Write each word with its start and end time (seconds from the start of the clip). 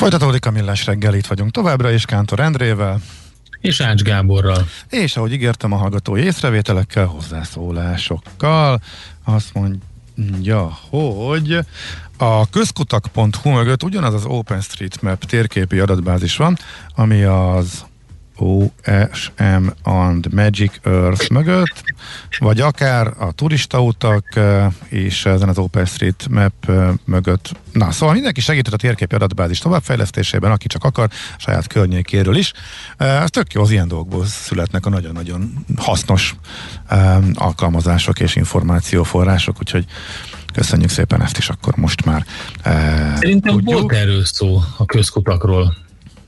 Folytatódik 0.00 0.46
a 0.46 0.50
millás 0.50 0.86
reggel, 0.86 1.14
itt 1.14 1.26
vagyunk 1.26 1.50
továbbra 1.50 1.90
is 1.90 2.04
Kántor 2.04 2.40
Endrével. 2.40 3.00
És 3.60 3.80
Ács 3.80 4.02
Gáborral. 4.02 4.66
És 4.88 5.16
ahogy 5.16 5.32
ígértem 5.32 5.72
a 5.72 5.76
hallgatói 5.76 6.22
észrevételekkel, 6.22 7.06
hozzászólásokkal, 7.06 8.80
azt 9.24 9.52
mondja, 9.54 10.78
hogy 10.90 11.58
a 12.16 12.48
közkutak.hu 12.48 13.50
mögött 13.50 13.82
ugyanaz 13.82 14.14
az 14.14 14.24
OpenStreetMap 14.24 15.24
térképi 15.24 15.78
adatbázis 15.78 16.36
van, 16.36 16.56
ami 16.94 17.22
az 17.22 17.84
OSM 18.40 19.66
and 19.82 20.32
Magic 20.32 20.72
Earth 20.82 21.30
mögött, 21.30 21.82
vagy 22.38 22.60
akár 22.60 23.06
a 23.18 23.32
turistautak 23.32 24.40
és 24.88 25.26
ezen 25.26 25.48
az 25.48 25.58
OpenStreetMap 25.58 26.52
mögött. 27.04 27.52
Na, 27.72 27.90
szóval 27.90 28.14
mindenki 28.14 28.40
segített 28.40 28.72
a 28.72 28.76
térképi 28.76 29.14
adatbázis 29.14 29.58
továbbfejlesztésében, 29.58 30.50
aki 30.50 30.66
csak 30.66 30.84
akar, 30.84 31.08
saját 31.36 31.66
környékéről 31.66 32.36
is. 32.36 32.52
Ez 32.96 33.30
tök 33.30 33.52
jó, 33.52 33.62
az 33.62 33.70
ilyen 33.70 33.88
dolgokból 33.88 34.24
születnek 34.26 34.86
a 34.86 34.90
nagyon-nagyon 34.90 35.64
hasznos 35.76 36.34
alkalmazások 37.34 38.20
és 38.20 38.36
információforrások, 38.36 39.56
úgyhogy 39.58 39.84
köszönjük 40.52 40.90
szépen 40.90 41.22
ezt 41.22 41.38
is 41.38 41.48
akkor 41.48 41.76
most 41.76 42.04
már. 42.04 42.24
Szerintem 43.18 43.54
tudjuk. 43.54 43.80
volt 43.80 43.92
erről 43.92 44.24
szó 44.24 44.60
a 44.76 44.84
közkutakról. 44.84 45.74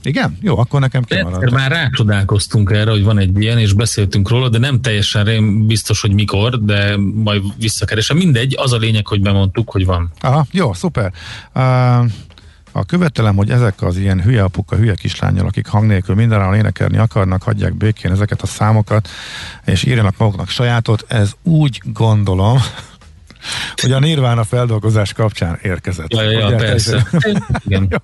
Igen? 0.03 0.39
Jó, 0.41 0.59
akkor 0.59 0.81
nekem 0.81 1.03
kimaradt. 1.03 1.51
Már 1.51 1.71
rácsodálkoztunk 1.71 2.71
erre, 2.71 2.91
hogy 2.91 3.05
van 3.05 3.19
egy 3.19 3.41
ilyen, 3.41 3.59
és 3.59 3.73
beszéltünk 3.73 4.29
róla, 4.29 4.49
de 4.49 4.59
nem 4.59 4.81
teljesen 4.81 5.67
biztos, 5.67 6.01
hogy 6.01 6.13
mikor, 6.13 6.65
de 6.65 6.97
majd 7.15 7.43
visszakeresem. 7.59 8.17
Mindegy, 8.17 8.55
az 8.59 8.73
a 8.73 8.77
lényeg, 8.77 9.07
hogy 9.07 9.21
bemondtuk, 9.21 9.71
hogy 9.71 9.87
van. 9.87 10.13
Aha, 10.21 10.47
jó, 10.51 10.73
szuper. 10.73 11.13
Uh, 11.55 12.05
a 12.73 12.85
követelem, 12.85 13.37
hogy 13.37 13.51
ezek 13.51 13.83
az 13.83 13.97
ilyen 13.97 14.23
hülye 14.23 14.43
apuka, 14.43 14.77
hülye 14.77 14.95
kislányok, 14.95 15.47
akik 15.47 15.67
hang 15.67 15.87
nélkül 15.87 16.15
mindenáron 16.15 16.55
énekelni 16.55 16.99
akarnak, 16.99 17.43
hagyják 17.43 17.75
békén 17.75 18.11
ezeket 18.11 18.43
a 18.43 18.47
számokat, 18.47 19.09
és 19.65 19.85
írjanak 19.85 20.17
maguknak 20.17 20.49
sajátot, 20.49 21.05
ez 21.09 21.33
úgy 21.43 21.83
gondolom, 21.85 22.59
hogy 23.83 23.93
a 23.93 23.99
Nirvana 23.99 24.45
feldolgozás 24.45 25.13
kapcsán 25.13 25.59
érkezett. 25.63 26.13
Ja, 26.13 26.23
ja, 26.23 26.49
ja 26.49 26.57
persze. 26.57 27.07
Igen. 27.67 28.03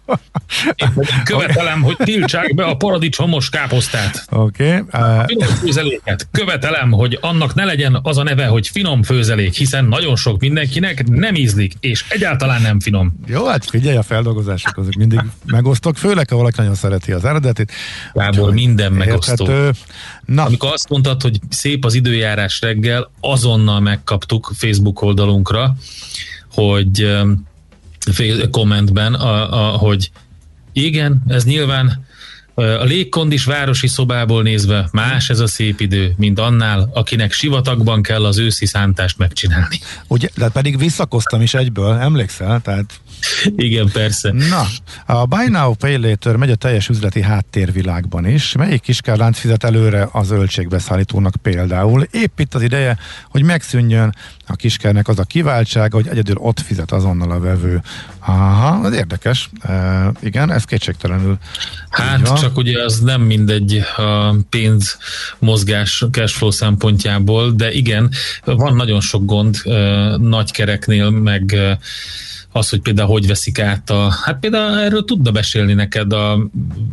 Követelem, 1.25 1.83
hogy 1.83 1.97
tiltsák 1.97 2.55
be 2.55 2.65
a 2.65 2.77
paradicsomos 2.77 3.49
káposztát. 3.49 4.25
Oké. 4.31 4.77
Okay. 4.79 5.03
Uh... 5.03 5.25
Finom 5.27 5.49
főzeléket. 5.49 6.29
Követelem, 6.31 6.91
hogy 6.91 7.19
annak 7.21 7.55
ne 7.55 7.65
legyen 7.65 7.99
az 8.03 8.19
a 8.19 8.23
neve, 8.23 8.47
hogy 8.47 8.69
finom 8.69 9.03
főzelék, 9.03 9.55
hiszen 9.55 9.85
nagyon 9.85 10.17
sok 10.17 10.41
mindenkinek 10.41 11.09
nem 11.09 11.35
ízlik, 11.35 11.73
és 11.81 12.05
egyáltalán 12.09 12.63
nem 12.63 12.81
finom. 12.81 13.13
Jó, 13.27 13.47
hát 13.47 13.65
figyelj, 13.65 13.97
a 13.97 14.03
feldolgozások 14.03 14.77
azok 14.77 14.95
mindig 14.95 15.21
megosztok, 15.45 15.97
főleg 15.97 16.29
ha 16.29 16.37
valaki 16.37 16.55
nagyon 16.59 16.75
szereti 16.75 17.13
az 17.13 17.25
eredetit. 17.25 17.73
Gábor, 18.13 18.53
minden 18.53 18.93
megosztó. 18.93 19.49
Na. 20.25 20.45
Amikor 20.45 20.73
azt 20.73 20.89
mondtad, 20.89 21.23
hogy 21.23 21.39
szép 21.49 21.85
az 21.85 21.95
időjárás 21.95 22.61
reggel, 22.61 23.11
azonnal 23.21 23.81
megkaptuk 23.81 24.53
Facebook 24.57 24.99
oldalunkra, 25.29 25.77
hogy 26.53 27.17
kommentben, 28.51 29.15
a, 29.15 29.75
a, 29.75 29.77
hogy 29.77 30.11
igen, 30.73 31.23
ez 31.27 31.45
nyilván 31.45 32.07
a 32.59 32.85
légkondis 32.85 33.45
városi 33.45 33.89
szobából 33.89 34.43
nézve 34.43 34.89
más 34.93 35.31
ez 35.31 35.39
a 35.39 35.47
szép 35.47 35.81
idő, 35.81 36.15
mint 36.17 36.39
annál, 36.39 36.91
akinek 36.93 37.33
sivatagban 37.33 38.03
kell 38.03 38.25
az 38.25 38.39
őszi 38.39 38.67
szántást 38.67 39.19
megcsinálni. 39.19 39.79
Ugye, 40.07 40.29
de 40.37 40.49
pedig 40.49 40.79
visszakoztam 40.79 41.43
is 41.43 41.55
egyből, 41.55 41.93
emlékszel? 41.93 42.61
Tehát... 42.61 43.01
Igen, 43.57 43.91
persze. 43.93 44.33
Na, 44.33 44.67
a 45.07 45.27
Buy 45.27 45.49
Now 45.49 45.75
Pay 45.75 45.97
Later 45.97 46.37
megy 46.37 46.51
a 46.51 46.55
teljes 46.55 46.89
üzleti 46.89 47.21
háttérvilágban 47.21 48.27
is. 48.27 48.53
Melyik 48.53 48.81
kiskárlánc 48.81 49.39
fizet 49.39 49.65
előre 49.65 50.09
az 50.13 50.31
öltségbeszállítónak 50.31 51.35
például? 51.43 52.07
Épp 52.11 52.39
itt 52.39 52.55
az 52.55 52.63
ideje, 52.63 52.99
hogy 53.31 53.43
megszűnjön 53.43 54.15
a 54.47 54.57
kiskernek 54.57 55.09
az 55.09 55.19
a 55.19 55.25
kiváltsága, 55.25 55.97
hogy 55.97 56.09
egyedül 56.09 56.37
ott 56.37 56.61
fizet 56.61 56.93
azonnal 56.93 57.31
a 57.31 57.41
vevő. 57.41 57.83
Aha, 58.21 58.87
ez 58.87 58.93
érdekes. 58.93 59.51
E, 59.61 60.13
igen, 60.21 60.51
ez 60.51 60.65
kétségtelenül. 60.65 61.39
Hát 61.91 62.41
csak 62.41 62.57
ugye 62.57 62.85
az 62.85 63.01
nem 63.01 63.21
mindegy 63.21 63.83
a 63.97 64.35
pénz 64.49 64.99
mozgás 65.39 66.05
cashflow 66.11 66.51
szempontjából, 66.51 67.51
de 67.51 67.73
igen, 67.73 68.11
van 68.45 68.75
nagyon 68.75 69.01
sok 69.01 69.25
gond 69.25 69.57
e, 69.65 69.71
nagykereknél, 70.17 71.11
meg 71.11 71.53
e, 71.53 71.79
az, 72.53 72.69
hogy 72.69 72.81
például 72.81 73.09
hogy 73.09 73.27
veszik 73.27 73.59
át 73.59 73.91
a, 73.91 74.11
hát 74.25 74.39
például 74.39 74.79
erről 74.79 75.05
tudna 75.05 75.31
besélni 75.31 75.73
neked 75.73 76.13
a 76.13 76.49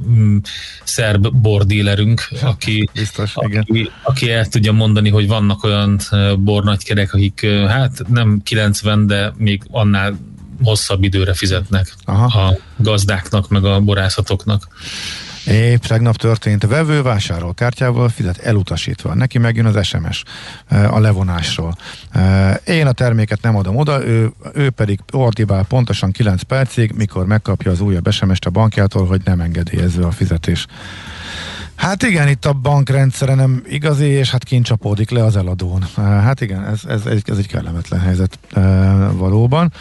mm, 0.10 0.38
szerb 0.84 1.28
bordílerünk, 1.36 2.28
aki, 2.42 2.90
Biztos, 2.94 3.36
aki, 3.36 3.60
igen. 3.68 3.90
aki 4.04 4.32
el 4.32 4.46
tudja 4.48 4.72
mondani, 4.72 5.10
hogy 5.10 5.28
vannak 5.28 5.64
olyan 5.64 6.00
bornagykerek, 6.40 7.14
akik 7.14 7.46
hát 7.68 8.08
nem 8.08 8.42
90, 8.44 9.08
de 9.08 9.34
még 9.38 9.62
annál 9.72 10.18
hosszabb 10.64 11.04
időre 11.04 11.34
fizetnek 11.34 11.94
Aha. 12.06 12.42
a 12.42 12.58
gazdáknak, 12.78 13.50
meg 13.50 13.66
a 13.66 13.80
borászatoknak. 13.80 14.68
Épp 15.48 15.84
tegnap 15.84 16.16
történt, 16.16 16.64
a 16.64 16.68
vevő 16.68 17.02
vásárol 17.02 17.54
kártyával 17.54 18.10
fizet 18.10 18.38
elutasítva. 18.38 19.14
Neki 19.14 19.38
megjön 19.38 19.66
az 19.66 19.86
SMS 19.86 20.24
a 20.70 21.00
levonásról. 21.00 21.78
Én 22.66 22.88
a 22.88 22.92
terméket 22.92 23.42
nem 23.42 23.56
adom 23.56 23.76
oda, 23.76 24.06
ő, 24.06 24.32
ő 24.54 24.70
pedig 24.70 25.00
ordibál 25.12 25.64
pontosan 25.64 26.12
9 26.12 26.42
percig, 26.42 26.92
mikor 26.92 27.26
megkapja 27.26 27.72
az 27.72 27.80
újabb 27.80 28.12
SMS-t 28.12 28.46
a 28.46 28.50
bankjától, 28.50 29.06
hogy 29.06 29.22
nem 29.24 29.40
engedélyező 29.40 30.04
a 30.04 30.12
fizetés. 30.12 30.66
Hát 31.76 32.04
igen, 32.04 32.28
itt 32.28 32.46
a 32.46 32.54
bankrendszere 32.54 33.34
nem 33.34 33.64
igazi, 33.68 34.06
és 34.06 34.32
hát 34.32 34.44
kint 34.44 34.66
csapódik 34.66 35.10
le 35.10 35.24
az 35.24 35.36
eladón. 35.36 35.86
Hát 35.96 36.42
igen, 36.42 36.66
ez, 36.66 36.80
ez, 36.88 37.06
ez, 37.06 37.20
ez 37.26 37.38
egy 37.38 37.48
kellemetlen 37.48 38.00
helyzet 38.00 38.40
valóban 39.12 39.74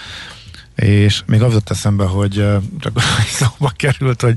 és 0.74 1.22
még 1.26 1.42
az 1.42 1.52
jött 1.52 1.70
eszembe, 1.70 2.04
hogy 2.04 2.46
csak 2.80 3.00
szóba 3.38 3.72
került, 3.76 4.20
hogy 4.20 4.36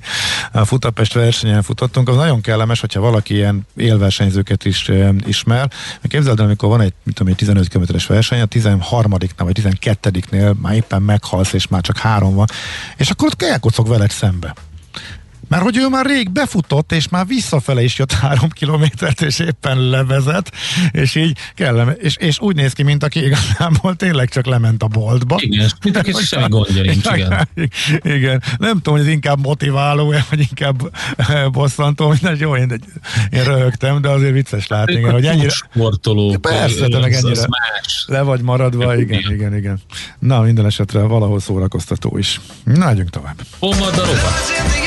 a 0.51 0.65
Futapest 0.65 1.13
versenyen 1.13 1.61
futottunk, 1.61 2.09
az 2.09 2.15
nagyon 2.15 2.41
kellemes, 2.41 2.79
hogyha 2.79 2.99
valaki 2.99 3.33
ilyen 3.33 3.65
élversenyzőket 3.75 4.65
is 4.65 4.91
ismer. 5.25 5.71
Képzeld 6.01 6.39
el, 6.39 6.45
amikor 6.45 6.69
van 6.69 6.81
egy, 6.81 6.93
mit 7.03 7.15
tudom, 7.15 7.31
egy 7.31 7.37
15 7.37 7.67
km-es 7.67 8.05
verseny, 8.05 8.41
a 8.41 8.45
13 8.45 9.11
vagy 9.11 9.31
12-nél 9.37 10.55
már 10.61 10.73
éppen 10.73 11.01
meghalsz, 11.01 11.53
és 11.53 11.67
már 11.67 11.81
csak 11.81 11.97
három 11.97 12.35
van, 12.35 12.47
és 12.97 13.09
akkor 13.09 13.27
ott 13.27 13.41
elkocog 13.41 13.87
veled 13.87 14.11
szembe. 14.11 14.55
Mert 15.47 15.63
hogy 15.63 15.77
ő 15.77 15.87
már 15.87 16.05
rég 16.05 16.31
befutott, 16.31 16.91
és 16.91 17.07
már 17.09 17.27
visszafele 17.27 17.83
is 17.83 17.97
jött 17.97 18.11
három 18.11 18.49
kilométert, 18.49 19.21
és 19.21 19.39
éppen 19.39 19.89
levezet, 19.89 20.51
és 20.91 21.15
így 21.15 21.37
kellene, 21.55 21.91
és, 21.91 22.15
és 22.15 22.39
úgy 22.39 22.55
néz 22.55 22.73
ki, 22.73 22.83
mint 22.83 23.03
aki 23.03 23.25
igazából 23.25 23.95
tényleg 23.95 24.29
csak 24.29 24.45
lement 24.45 24.83
a 24.83 24.87
boltba. 24.87 25.35
Igen, 25.39 25.69
mint 25.83 25.97
aki 25.97 26.11
semmi 26.11 26.47
gondja 26.47 26.81
nincs, 26.81 27.05
igen. 27.15 27.47
igen. 28.17 28.43
Nem 28.57 28.75
tudom, 28.75 28.93
hogy 28.93 29.07
ez 29.07 29.11
inkább 29.11 29.39
motiváló, 29.39 30.13
vagy 30.29 30.39
inkább 30.39 30.93
eh, 31.15 31.49
bosszantó, 31.49 32.07
mindegy, 32.07 32.39
jó, 32.39 32.55
én, 32.55 32.81
én 33.29 33.43
röhögtem, 33.43 34.01
de 34.01 34.09
azért 34.09 34.33
vicces 34.33 34.67
látni, 34.67 34.93
igen, 34.93 35.11
hogy 35.11 35.25
ennyire... 35.25 35.49
Sportoló. 35.49 36.37
Persze, 36.41 36.87
te 36.87 36.99
meg 36.99 37.13
ennyire 37.13 37.47
más. 37.47 38.05
le 38.07 38.21
vagy 38.21 38.41
maradva, 38.41 38.97
igen, 38.97 39.19
igen, 39.19 39.33
igen, 39.33 39.55
igen. 39.55 39.79
Na, 40.19 40.41
minden 40.41 40.65
esetre 40.65 41.01
valahol 41.01 41.39
szórakoztató 41.39 42.17
is. 42.17 42.41
Na, 42.63 42.93
tovább. 43.09 43.35
A 43.59 43.75
rovat. 43.95 44.86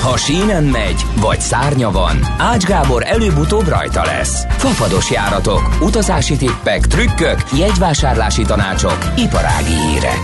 Ha 0.00 0.16
sínen 0.16 0.64
megy, 0.64 1.06
vagy 1.20 1.40
szárnya 1.40 1.90
van, 1.90 2.16
Ács 2.38 2.64
Gábor 2.64 3.02
előbb-utóbb 3.06 3.68
rajta 3.68 4.04
lesz. 4.04 4.44
Fafados 4.50 5.10
járatok, 5.10 5.76
utazási 5.80 6.36
tippek, 6.36 6.86
trükkök, 6.86 7.42
jegyvásárlási 7.58 8.42
tanácsok, 8.42 9.12
iparági 9.16 9.72
hírek. 9.72 10.20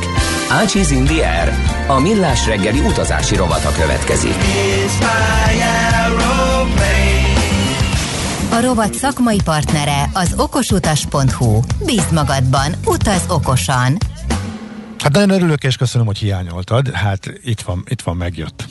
Ácsiz 0.51 0.91
Indier, 0.91 1.53
a 1.87 1.99
millás 1.99 2.47
reggeli 2.47 2.79
utazási 2.79 3.37
rovata 3.37 3.73
következik. 3.73 4.35
A 8.51 8.61
rovat 8.61 8.95
szakmai 8.95 9.41
partnere 9.45 10.11
az 10.13 10.35
okosutas.hu. 10.37 11.61
Bízd 11.85 12.13
magadban, 12.13 12.73
utaz 12.85 13.25
okosan! 13.29 13.97
Hát 14.99 15.13
nagyon 15.13 15.31
örülök 15.31 15.65
és 15.65 15.77
köszönöm, 15.77 16.07
hogy 16.07 16.19
hiányoltad. 16.19 16.91
Hát 16.91 17.33
itt 17.45 17.61
van, 17.61 17.85
itt 17.89 18.03
van, 18.03 18.17
megjött 18.17 18.65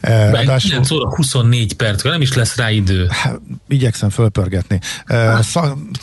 Ráadásul, 0.00 0.70
9 0.70 0.90
óra 0.90 1.14
24 1.14 1.74
perc, 1.74 2.02
nem 2.02 2.20
is 2.20 2.34
lesz 2.34 2.56
rá 2.56 2.70
idő. 2.70 3.06
Hát, 3.10 3.40
igyekszem 3.68 4.10
fölpörgetni. 4.10 4.80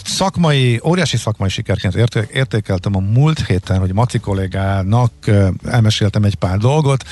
Szakmai, 0.06 0.80
óriási 0.84 1.18
szakmai 1.18 1.50
sikerként 1.50 1.96
értékeltem 2.34 2.96
a 2.96 3.00
múlt 3.00 3.46
héten, 3.46 3.80
hogy 3.80 3.94
Maci 3.94 4.20
kollégának 4.20 5.12
elmeséltem 5.66 6.24
egy 6.24 6.36
pár 6.36 6.58
dolgot, 6.58 7.04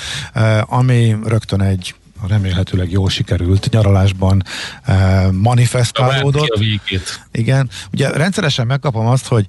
ami 0.65 1.15
rögtön 1.25 1.61
egy 1.61 1.95
remélhetőleg 2.27 2.91
jól 2.91 3.09
sikerült 3.09 3.69
nyaralásban 3.69 4.43
eh, 4.83 5.31
manifestálódott. 5.31 6.59
Igen, 7.31 7.69
ugye 7.91 8.09
rendszeresen 8.09 8.67
megkapom 8.67 9.05
azt, 9.05 9.27
hogy 9.27 9.45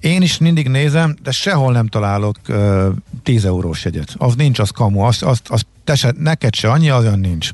én 0.00 0.22
is 0.22 0.38
mindig 0.38 0.68
nézem, 0.68 1.16
de 1.22 1.30
sehol 1.30 1.72
nem 1.72 1.86
találok 1.86 2.36
uh, 2.48 2.86
10 3.22 3.44
eurós 3.44 3.84
jegyet. 3.84 4.14
Az 4.18 4.34
nincs, 4.34 4.58
az 4.58 4.70
kamu. 4.70 5.00
Azt, 5.00 5.22
azt, 5.22 5.48
azt 5.48 5.66
te 5.84 5.94
se, 5.94 6.14
neked 6.18 6.54
se 6.54 6.70
annyi, 6.70 6.92
olyan 6.92 7.18
nincs. 7.18 7.50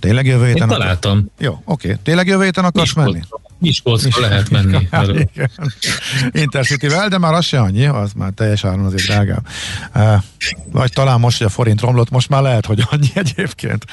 Tényleg 0.00 0.26
jövő 0.26 0.46
héten? 0.46 0.62
Én 0.62 0.68
találtam. 0.68 1.12
Akar... 1.12 1.30
Jó, 1.38 1.52
oké. 1.52 1.88
Okay. 1.88 2.00
Tényleg 2.02 2.26
jövő 2.26 2.44
héten 2.44 2.64
akarsz 2.64 2.94
Miskolc. 2.94 3.12
menni? 3.12 3.24
Miskolcra 3.58 4.20
lehet 4.20 4.50
menni. 4.50 4.88
Intercity-vel, 6.42 7.08
de 7.08 7.18
már 7.18 7.32
az 7.32 7.44
se 7.44 7.60
annyi, 7.60 7.86
az 7.86 8.12
már 8.12 8.30
teljes 8.30 8.64
áron 8.64 8.84
azért 8.84 9.02
drágább. 9.02 9.46
Vagy 10.72 10.92
talán 10.92 11.20
most, 11.20 11.38
hogy 11.38 11.46
a 11.46 11.50
forint 11.50 11.80
romlott, 11.80 12.10
most 12.10 12.28
már 12.28 12.42
lehet, 12.42 12.66
hogy 12.66 12.82
annyi 12.90 13.08
egyébként. 13.14 13.84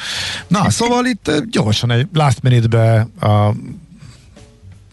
Na, 0.47 0.69
szóval 0.69 1.05
itt 1.05 1.31
gyorsan 1.49 1.91
egy 1.91 2.07
last 2.13 2.41
minute-be 2.41 3.07
a 3.19 3.53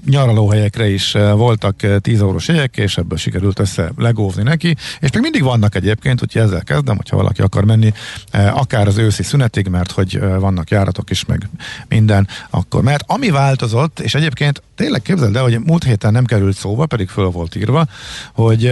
nyaralóhelyekre 0.07 0.89
is 0.89 1.15
eh, 1.15 1.33
voltak 1.33 1.77
10 2.01 2.15
eh, 2.15 2.21
eurós 2.21 2.49
jegyek, 2.49 2.77
és 2.77 2.97
ebből 2.97 3.19
sikerült 3.19 3.59
össze 3.59 3.93
legóvni 3.97 4.43
neki, 4.43 4.77
és 5.01 5.11
még 5.13 5.23
mindig 5.23 5.43
vannak 5.43 5.75
egyébként, 5.75 6.23
úgyhogy 6.23 6.43
ezzel 6.43 6.63
kezdem, 6.63 6.97
hogyha 6.97 7.17
valaki 7.17 7.43
akar 7.43 7.65
menni, 7.65 7.93
eh, 8.31 8.57
akár 8.57 8.87
az 8.87 8.99
őszi 8.99 9.23
szünetig, 9.23 9.69
mert 9.69 9.91
hogy 9.91 10.21
vannak 10.21 10.71
járatok 10.71 11.11
is, 11.11 11.25
meg 11.25 11.49
minden, 11.89 12.29
akkor 12.51 12.83
mert 12.83 13.05
ami 13.07 13.31
változott, 13.31 14.01
és 14.01 14.15
egyébként 14.15 14.63
tényleg 14.75 15.03
képzeld 15.03 15.37
el, 15.37 15.43
hogy 15.43 15.61
múlt 15.61 15.85
héten 15.85 16.13
nem 16.13 16.25
került 16.25 16.57
szóba, 16.57 16.87
pedig 16.87 17.09
föl 17.09 17.31
volt 17.31 17.57
írva, 17.57 17.87
hogy 18.33 18.67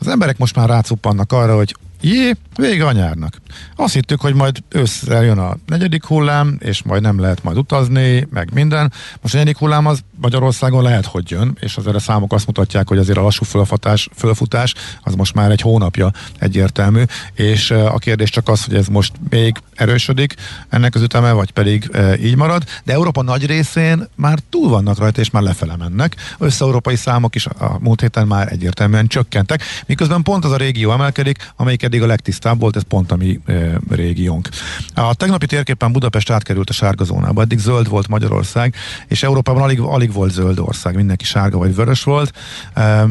az 0.00 0.08
emberek 0.08 0.38
most 0.38 0.56
már 0.56 0.68
rácuppannak 0.68 1.32
arra, 1.32 1.56
hogy 1.56 1.74
Jé, 2.00 2.32
vége 2.56 2.86
a 2.86 2.92
nyárnak. 2.92 3.40
Azt 3.76 3.94
hittük, 3.94 4.20
hogy 4.20 4.34
majd 4.34 4.62
ősszel 4.68 5.24
jön 5.24 5.38
a 5.38 5.56
negyedik 5.66 6.04
hullám, 6.04 6.56
és 6.60 6.82
majd 6.82 7.02
nem 7.02 7.20
lehet 7.20 7.42
majd 7.42 7.56
utazni, 7.56 8.26
meg 8.30 8.50
minden. 8.52 8.92
Most 9.20 9.34
a 9.34 9.36
negyedik 9.36 9.58
hullám 9.58 9.86
az 9.86 10.00
Magyarországon 10.20 10.82
lehet, 10.82 11.06
hogy 11.06 11.30
jön, 11.30 11.56
és 11.60 11.76
azért 11.76 11.96
a 11.96 11.98
számok 11.98 12.32
azt 12.32 12.46
mutatják, 12.46 12.88
hogy 12.88 12.98
azért 12.98 13.18
a 13.18 13.22
lassú 13.22 13.44
fölfutás, 13.44 14.08
fölfutás 14.14 14.74
az 15.02 15.14
most 15.14 15.34
már 15.34 15.50
egy 15.50 15.60
hónapja 15.60 16.10
egyértelmű, 16.38 17.02
és 17.34 17.70
a 17.70 17.98
kérdés 17.98 18.30
csak 18.30 18.48
az, 18.48 18.64
hogy 18.64 18.74
ez 18.74 18.86
most 18.86 19.12
még 19.30 19.56
erősödik 19.74 20.34
ennek 20.68 20.94
az 20.94 21.02
üteme, 21.02 21.32
vagy 21.32 21.50
pedig 21.50 21.90
e, 21.92 22.18
így 22.18 22.36
marad, 22.36 22.64
de 22.84 22.92
Európa 22.92 23.22
nagy 23.22 23.46
részén 23.46 24.08
már 24.16 24.38
túl 24.50 24.68
vannak 24.68 24.98
rajta, 24.98 25.20
és 25.20 25.30
már 25.30 25.42
lefele 25.42 25.76
mennek. 25.76 26.16
Össze-európai 26.38 26.96
számok 26.96 27.34
is 27.34 27.46
a 27.46 27.78
múlt 27.80 28.00
héten 28.00 28.26
már 28.26 28.52
egyértelműen 28.52 29.06
csökkentek, 29.06 29.62
miközben 29.86 30.22
pont 30.22 30.44
az 30.44 30.50
a 30.50 30.56
régió 30.56 30.92
emelkedik, 30.92 31.52
amelyik 31.56 31.82
eddig 31.82 32.02
a 32.02 32.06
legtisztább 32.06 32.60
volt, 32.60 32.76
ez 32.76 32.82
pont 32.88 33.12
a 33.12 33.16
mi 33.16 33.40
e, 33.43 33.43
régiónk. 33.90 34.48
A 34.94 35.14
tegnapi 35.14 35.46
térképen 35.46 35.92
Budapest 35.92 36.30
átkerült 36.30 36.70
a 36.70 36.72
sárga 36.72 37.04
zónába, 37.04 37.42
eddig 37.42 37.58
zöld 37.58 37.88
volt 37.88 38.08
Magyarország, 38.08 38.74
és 39.08 39.22
Európában 39.22 39.62
alig, 39.62 39.80
alig 39.80 40.12
volt 40.12 40.32
zöld 40.32 40.58
ország, 40.58 40.94
mindenki 40.94 41.24
sárga 41.24 41.58
vagy 41.58 41.74
vörös 41.74 42.02
volt. 42.02 42.32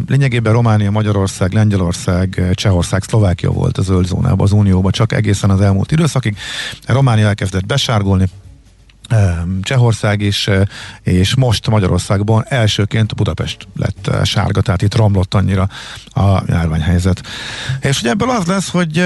Lényegében 0.07 0.53
Románia, 0.53 0.91
Magyarország, 0.91 1.53
Lengyelország, 1.53 2.51
Csehország, 2.53 3.03
Szlovákia 3.03 3.51
volt 3.51 3.77
a 3.77 3.81
zöld 3.81 4.05
zónában, 4.05 4.39
az 4.39 4.51
Unióban, 4.51 4.91
csak 4.91 5.11
egészen 5.11 5.49
az 5.49 5.61
elmúlt 5.61 5.91
időszakig. 5.91 6.37
Románia 6.85 7.27
elkezdett 7.27 7.65
besárgolni, 7.65 8.29
Csehország 9.61 10.21
is, 10.21 10.49
és 11.01 11.35
most 11.35 11.69
Magyarországban 11.69 12.45
elsőként 12.47 13.15
Budapest 13.15 13.67
lett 13.75 14.25
sárga, 14.25 14.61
tehát 14.61 14.81
itt 14.81 14.95
romlott 14.95 15.33
annyira 15.33 15.69
a 16.13 16.41
járványhelyzet. 16.47 17.21
És 17.81 17.99
hogy 18.01 18.09
ebből 18.09 18.29
az 18.29 18.45
lesz, 18.45 18.69
hogy 18.69 19.05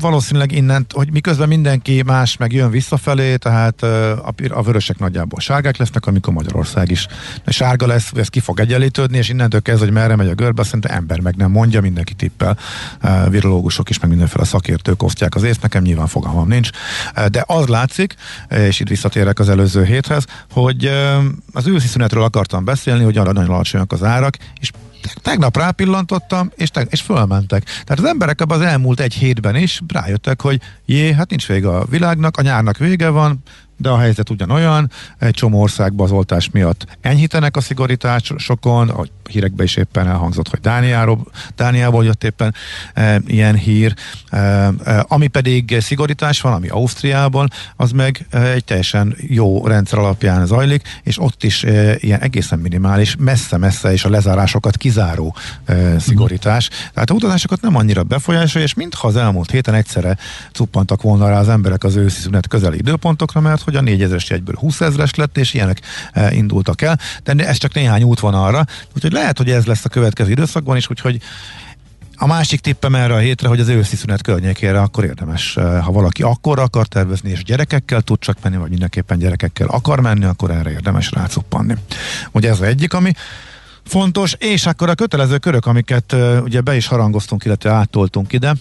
valószínűleg 0.00 0.52
innen, 0.52 0.86
hogy 0.92 1.12
miközben 1.12 1.48
mindenki 1.48 2.02
más 2.06 2.36
meg 2.36 2.52
jön 2.52 2.70
visszafelé, 2.70 3.36
tehát 3.36 3.82
a, 3.82 4.62
vörösek 4.62 4.98
nagyjából 4.98 5.40
sárgák 5.40 5.76
lesznek, 5.76 6.06
amikor 6.06 6.32
Magyarország 6.32 6.90
is 6.90 7.06
sárga 7.46 7.86
lesz, 7.86 8.10
ez 8.16 8.28
ki 8.28 8.40
fog 8.40 8.60
egyenlítődni, 8.60 9.16
és 9.18 9.28
innentől 9.28 9.62
kezdve, 9.62 9.84
hogy 9.84 9.94
merre 9.94 10.16
megy 10.16 10.28
a 10.28 10.34
görbe, 10.34 10.64
szerintem 10.64 10.96
ember 10.96 11.20
meg 11.20 11.36
nem 11.36 11.50
mondja, 11.50 11.80
mindenki 11.80 12.14
tippel, 12.14 12.58
virológusok 13.28 13.90
is, 13.90 13.98
meg 13.98 14.10
mindenféle 14.10 14.44
szakértők 14.44 15.02
osztják 15.02 15.34
az 15.34 15.42
észt, 15.42 15.62
nekem 15.62 15.82
nyilván 15.82 16.06
fogalmam 16.06 16.48
nincs, 16.48 16.68
de 17.28 17.44
az 17.46 17.66
látszik, 17.66 18.14
és 18.48 18.80
itt 18.80 18.88
visszatérek 18.88 19.23
visszatérek 19.24 19.38
az 19.38 19.48
előző 19.48 19.84
héthez, 19.84 20.24
hogy 20.50 20.90
az 21.52 21.66
őszi 21.66 21.86
szünetről 21.86 22.22
akartam 22.22 22.64
beszélni, 22.64 23.04
hogy 23.04 23.18
arra 23.18 23.32
nagyon 23.32 23.50
alacsonyak 23.50 23.92
az 23.92 24.02
árak, 24.02 24.36
és 24.60 24.70
tegnap 25.22 25.56
rápillantottam, 25.56 26.50
és, 26.56 26.70
te, 26.70 26.86
és 26.90 27.00
fölmentek. 27.00 27.64
Tehát 27.64 27.98
az 27.98 28.04
emberek 28.04 28.40
abban 28.40 28.60
az 28.60 28.66
elmúlt 28.66 29.00
egy 29.00 29.14
hétben 29.14 29.56
is 29.56 29.80
rájöttek, 29.88 30.40
hogy 30.40 30.60
jé, 30.86 31.12
hát 31.12 31.30
nincs 31.30 31.46
vége 31.46 31.68
a 31.68 31.84
világnak, 31.84 32.36
a 32.36 32.42
nyárnak 32.42 32.78
vége 32.78 33.08
van, 33.08 33.42
de 33.76 33.88
a 33.88 33.98
helyzet 33.98 34.30
ugyanolyan, 34.30 34.90
egy 35.18 35.34
csomó 35.34 35.60
országban 35.60 36.06
az 36.06 36.12
oltás 36.12 36.50
miatt 36.50 36.86
enyhítenek 37.00 37.56
a 37.56 37.60
szigorításokon, 37.60 38.88
a 38.88 39.04
hírekben 39.30 39.66
is 39.66 39.76
éppen 39.76 40.08
elhangzott, 40.08 40.48
hogy 40.48 40.60
Dániáról, 40.60 41.26
Dániából 41.56 42.04
jött 42.04 42.24
éppen 42.24 42.54
e, 42.94 43.20
ilyen 43.26 43.54
hír, 43.54 43.94
e, 44.28 44.38
e, 44.38 45.04
ami 45.08 45.26
pedig 45.26 45.76
szigorítás 45.80 46.40
van, 46.40 46.52
ami 46.52 46.68
Ausztriában, 46.68 47.50
az 47.76 47.90
meg 47.90 48.26
e, 48.30 48.40
egy 48.42 48.64
teljesen 48.64 49.16
jó 49.18 49.66
rendszer 49.66 49.98
alapján 49.98 50.46
zajlik, 50.46 50.82
és 51.02 51.20
ott 51.20 51.44
is 51.44 51.64
e, 51.64 51.96
ilyen 51.98 52.20
egészen 52.20 52.58
minimális, 52.58 53.16
messze-messze 53.18 53.92
és 53.92 54.04
a 54.04 54.10
lezárásokat 54.10 54.76
kizáró 54.76 55.36
e, 55.64 55.98
szigorítás. 55.98 56.68
Tehát 56.94 57.10
a 57.10 57.14
utazásokat 57.14 57.60
nem 57.60 57.76
annyira 57.76 58.02
befolyásolja, 58.02 58.66
és 58.66 58.74
mintha 58.74 59.08
az 59.08 59.16
elmúlt 59.16 59.50
héten 59.50 59.74
egyszerre 59.74 60.16
cuppantak 60.52 61.02
volna 61.02 61.28
rá 61.28 61.38
az 61.38 61.48
emberek 61.48 61.84
az 61.84 61.96
őszi 61.96 62.20
szünet 62.20 62.48
közeli 62.48 62.78
időpontokra, 62.78 63.40
mert 63.40 63.62
hogy 63.64 63.76
a 63.76 63.80
4000-es 63.80 64.26
jegyből 64.26 64.54
20 64.58 64.80
ezres 64.80 65.14
lett, 65.14 65.38
és 65.38 65.54
ilyenek 65.54 65.80
e, 66.12 66.34
indultak 66.34 66.82
el, 66.82 66.98
de 67.22 67.46
ez 67.46 67.56
csak 67.56 67.74
néhány 67.74 68.02
út 68.02 68.20
van 68.20 68.34
arra, 68.34 68.64
úgyhogy 68.94 69.12
lehet, 69.12 69.38
hogy 69.38 69.50
ez 69.50 69.64
lesz 69.64 69.84
a 69.84 69.88
következő 69.88 70.30
időszakban 70.30 70.76
is, 70.76 70.90
úgyhogy 70.90 71.20
a 72.16 72.26
másik 72.26 72.60
tippem 72.60 72.94
erre 72.94 73.14
a 73.14 73.18
hétre, 73.18 73.48
hogy 73.48 73.60
az 73.60 73.68
őszi 73.68 73.96
szünet 73.96 74.22
környékére 74.22 74.80
akkor 74.80 75.04
érdemes, 75.04 75.56
e, 75.56 75.78
ha 75.78 75.92
valaki 75.92 76.22
akkor 76.22 76.58
akar 76.58 76.86
tervezni, 76.86 77.30
és 77.30 77.44
gyerekekkel 77.44 78.02
tud 78.02 78.18
csak 78.18 78.36
menni, 78.42 78.56
vagy 78.56 78.70
mindenképpen 78.70 79.18
gyerekekkel 79.18 79.68
akar 79.68 80.00
menni, 80.00 80.24
akkor 80.24 80.50
erre 80.50 80.70
érdemes 80.70 81.10
rácuppanni. 81.10 81.74
Ugye 82.32 82.48
ez 82.48 82.60
az 82.60 82.66
egyik, 82.66 82.92
ami 82.92 83.12
fontos, 83.84 84.34
és 84.38 84.66
akkor 84.66 84.88
a 84.88 84.94
kötelező 84.94 85.38
körök, 85.38 85.66
amiket 85.66 86.12
uh, 86.12 86.38
ugye 86.42 86.60
be 86.60 86.76
is 86.76 86.86
harangoztunk, 86.86 87.44
illetve 87.44 87.70
áttoltunk 87.70 88.32
ide, 88.32 88.54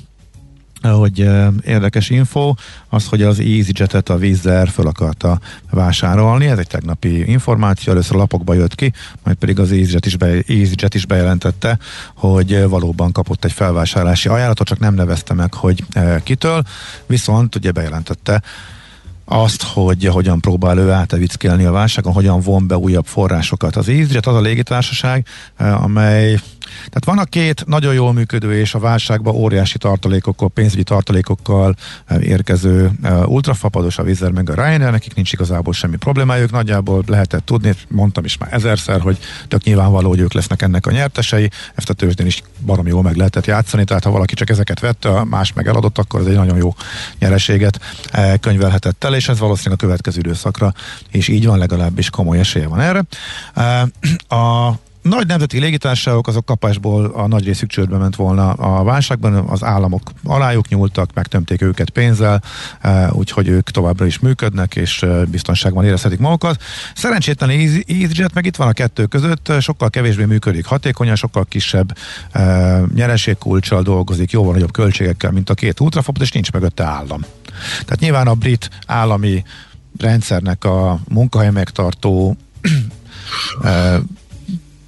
hogy 0.91 1.29
érdekes 1.65 2.09
info, 2.09 2.53
az, 2.89 3.07
hogy 3.07 3.21
az 3.21 3.39
EasyJet-et 3.39 4.09
a 4.09 4.15
Wizz 4.15 4.47
föl 4.71 4.87
akarta 4.87 5.39
vásárolni, 5.71 6.45
ez 6.45 6.57
egy 6.57 6.67
tegnapi 6.67 7.29
információ, 7.31 7.91
először 7.91 8.15
a 8.15 8.19
lapokba 8.19 8.53
jött 8.53 8.75
ki, 8.75 8.93
majd 9.23 9.37
pedig 9.37 9.59
az 9.59 9.71
EasyJet 9.71 10.05
is, 10.05 10.17
be, 10.17 10.27
EasyJet 10.27 10.93
is 10.93 11.05
bejelentette, 11.05 11.79
hogy 12.15 12.67
valóban 12.67 13.11
kapott 13.11 13.45
egy 13.45 13.51
felvásárlási 13.51 14.29
ajánlatot, 14.29 14.67
csak 14.67 14.79
nem 14.79 14.93
nevezte 14.93 15.33
meg, 15.33 15.53
hogy 15.53 15.83
kitől, 16.23 16.63
viszont 17.05 17.55
ugye 17.55 17.71
bejelentette, 17.71 18.41
azt, 19.25 19.63
hogy 19.63 20.05
hogyan 20.05 20.39
próbál 20.39 20.77
ő 20.77 20.91
átevickelni 20.91 21.63
a 21.63 21.71
válságon, 21.71 22.13
hogyan 22.13 22.39
von 22.39 22.67
be 22.67 22.77
újabb 22.77 23.05
forrásokat. 23.05 23.75
Az 23.75 23.89
EasyJet 23.89 24.27
az 24.27 24.35
a 24.35 24.41
légitársaság, 24.41 25.25
amely 25.57 26.39
tehát 26.75 27.05
van 27.05 27.17
a 27.17 27.23
két 27.23 27.65
nagyon 27.65 27.93
jól 27.93 28.13
működő 28.13 28.59
és 28.59 28.73
a 28.73 28.79
válságban 28.79 29.35
óriási 29.35 29.77
tartalékokkal, 29.77 30.49
pénzügyi 30.49 30.83
tartalékokkal 30.83 31.75
eh, 32.05 32.21
érkező 32.21 32.91
eh, 33.01 33.29
ultrafapados, 33.29 33.97
a 33.97 34.03
Vizer 34.03 34.31
meg 34.31 34.49
a 34.49 34.53
Ryanair, 34.53 34.91
nekik 34.91 35.15
nincs 35.15 35.31
igazából 35.33 35.73
semmi 35.73 35.95
problémájuk, 35.95 36.51
nagyjából 36.51 37.03
lehetett 37.07 37.45
tudni, 37.45 37.73
mondtam 37.87 38.25
is 38.25 38.37
már 38.37 38.53
ezerszer, 38.53 39.01
hogy 39.01 39.17
tök 39.47 39.63
nyilvánvaló, 39.63 40.09
hogy 40.09 40.19
ők 40.19 40.33
lesznek 40.33 40.61
ennek 40.61 40.85
a 40.85 40.91
nyertesei, 40.91 41.49
ezt 41.75 41.89
a 41.89 41.93
tőzsdén 41.93 42.25
is 42.25 42.41
barom 42.65 42.87
jól 42.87 43.01
meg 43.01 43.15
lehetett 43.15 43.45
játszani, 43.45 43.83
tehát 43.83 44.03
ha 44.03 44.11
valaki 44.11 44.33
csak 44.33 44.49
ezeket 44.49 44.79
vette, 44.79 45.23
más 45.23 45.53
meg 45.53 45.67
eladott, 45.67 45.97
akkor 45.97 46.19
ez 46.19 46.25
egy 46.25 46.35
nagyon 46.35 46.57
jó 46.57 46.75
nyereséget 47.19 47.79
eh, 48.11 48.33
könyvelhetett 48.39 49.03
el, 49.03 49.15
és 49.15 49.29
ez 49.29 49.39
valószínűleg 49.39 49.79
a 49.81 49.85
következő 49.85 50.19
időszakra 50.19 50.73
és 51.11 51.27
így 51.27 51.45
van, 51.45 51.57
legalábbis 51.57 52.09
komoly 52.09 52.39
esélye 52.39 52.67
van 52.67 52.79
erre. 52.79 53.03
A 54.27 54.71
nagy 55.03 55.27
nemzeti 55.27 55.59
légitársaságok 55.59 56.27
azok 56.27 56.45
kapásból 56.45 57.05
a 57.05 57.27
nagy 57.27 57.45
részük 57.45 57.69
csődbe 57.69 57.97
ment 57.97 58.15
volna 58.15 58.51
a 58.51 58.83
válságban, 58.83 59.33
az 59.33 59.63
államok 59.63 60.01
alájuk 60.23 60.67
nyúltak, 60.67 61.13
megtömték 61.13 61.61
őket 61.61 61.89
pénzzel, 61.89 62.41
e, 62.81 63.11
úgyhogy 63.11 63.47
ők 63.47 63.69
továbbra 63.69 64.05
is 64.05 64.19
működnek, 64.19 64.75
és 64.75 65.03
e, 65.03 65.25
biztonságban 65.25 65.85
érezhetik 65.85 66.19
magukat. 66.19 66.61
Szerencsétlen 66.95 67.49
EasyJet 67.49 68.33
meg 68.33 68.45
itt 68.45 68.55
van 68.55 68.67
a 68.67 68.73
kettő 68.73 69.05
között, 69.05 69.51
sokkal 69.59 69.89
kevésbé 69.89 70.25
működik 70.25 70.65
hatékonyan, 70.65 71.15
sokkal 71.15 71.45
kisebb 71.45 71.97
e, 72.31 72.81
nyereségkulcsal 72.95 73.81
dolgozik, 73.81 74.31
jóval 74.31 74.53
nagyobb 74.53 74.71
költségekkel, 74.71 75.31
mint 75.31 75.49
a 75.49 75.53
két 75.53 75.79
ultrafopot, 75.79 76.21
és 76.21 76.31
nincs 76.31 76.51
mögötte 76.51 76.83
állam. 76.83 77.21
Tehát 77.71 77.99
nyilván 77.99 78.27
a 78.27 78.33
brit 78.33 78.69
állami 78.87 79.43
rendszernek 79.97 80.63
a 80.63 80.99
munkahely 81.09 81.51
megtartó 81.51 82.37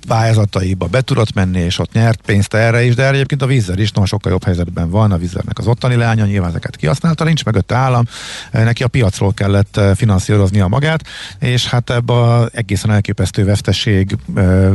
pályázataiba 0.07 0.85
be 0.85 1.01
tudott 1.01 1.33
menni, 1.33 1.59
és 1.59 1.79
ott 1.79 1.91
nyert 1.91 2.21
pénzt 2.21 2.53
erre 2.53 2.83
is, 2.83 2.95
de 2.95 3.09
egyébként 3.09 3.41
a 3.41 3.45
vízzel 3.45 3.77
is 3.77 3.91
nagyon 3.91 4.05
sokkal 4.05 4.31
jobb 4.31 4.43
helyzetben 4.43 4.89
van, 4.89 5.11
a 5.11 5.17
vízernek 5.17 5.57
az 5.57 5.67
ottani 5.67 5.95
leánya, 5.95 6.25
nyilván 6.25 6.49
ezeket 6.49 6.75
kihasználta, 6.75 7.23
nincs 7.23 7.45
mögött 7.45 7.71
állam, 7.71 8.05
neki 8.51 8.83
a 8.83 8.87
piacról 8.87 9.33
kellett 9.33 9.79
finanszíroznia 9.95 10.67
magát, 10.67 11.03
és 11.39 11.67
hát 11.67 11.89
ebbe 11.89 12.13
a 12.13 12.49
egészen 12.53 12.91
elképesztő 12.91 13.45
veszteség 13.45 14.15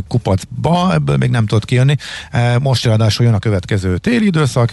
kupacba, 0.09 0.95
ebből 0.95 1.17
még 1.17 1.31
nem 1.31 1.47
tudott 1.47 1.65
kijönni. 1.65 1.95
Most 2.61 2.85
ráadásul 2.85 3.25
jön 3.25 3.35
a 3.35 3.39
következő 3.39 3.99
téli 3.99 4.27
időszak, 4.27 4.73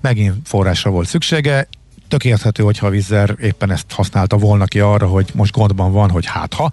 megint 0.00 0.34
forrásra 0.44 0.90
volt 0.90 1.08
szüksége, 1.08 1.68
tök 2.08 2.24
érthető, 2.24 2.62
hogyha 2.62 2.86
a 2.86 2.90
Vizzer 2.90 3.34
éppen 3.40 3.70
ezt 3.70 3.92
használta 3.92 4.36
volna 4.36 4.64
ki 4.64 4.80
arra, 4.80 5.06
hogy 5.06 5.30
most 5.34 5.52
gondban 5.52 5.92
van, 5.92 6.10
hogy 6.10 6.26
hát 6.26 6.54
ha, 6.54 6.70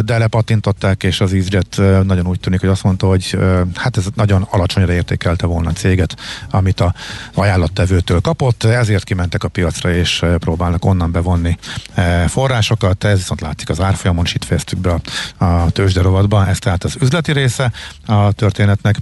de 0.00 0.18
lepatintották, 0.18 1.02
és 1.02 1.20
az 1.20 1.32
EasyJet 1.32 1.76
nagyon 2.06 2.26
úgy 2.26 2.40
tűnik, 2.40 2.60
hogy 2.60 2.68
azt 2.68 2.82
mondta, 2.82 3.06
hogy 3.06 3.38
hát 3.74 3.96
ez 3.96 4.04
nagyon 4.14 4.46
alacsonyra 4.50 4.92
értékelte 4.92 5.46
volna 5.46 5.68
a 5.68 5.72
céget, 5.72 6.16
amit 6.50 6.80
a 6.80 6.94
ajánlattevőtől 7.34 8.20
kapott, 8.20 8.64
ezért 8.64 9.04
kimentek 9.04 9.44
a 9.44 9.48
piacra, 9.48 9.94
és 9.94 10.24
próbálnak 10.38 10.84
onnan 10.84 11.12
bevonni 11.12 11.58
forrásokat, 12.26 13.04
ez 13.04 13.16
viszont 13.16 13.40
látszik 13.40 13.68
az 13.68 13.80
árfolyamon, 13.80 14.24
is 14.24 14.34
itt 14.34 14.44
fejeztük 14.44 14.78
be 14.78 15.00
a, 15.38 15.44
a 15.44 15.70
tőzsderovatban, 15.70 16.46
ez 16.46 16.58
tehát 16.58 16.84
az 16.84 16.96
üzleti 17.00 17.32
része 17.32 17.72
a 18.06 18.32
történetnek, 18.32 18.96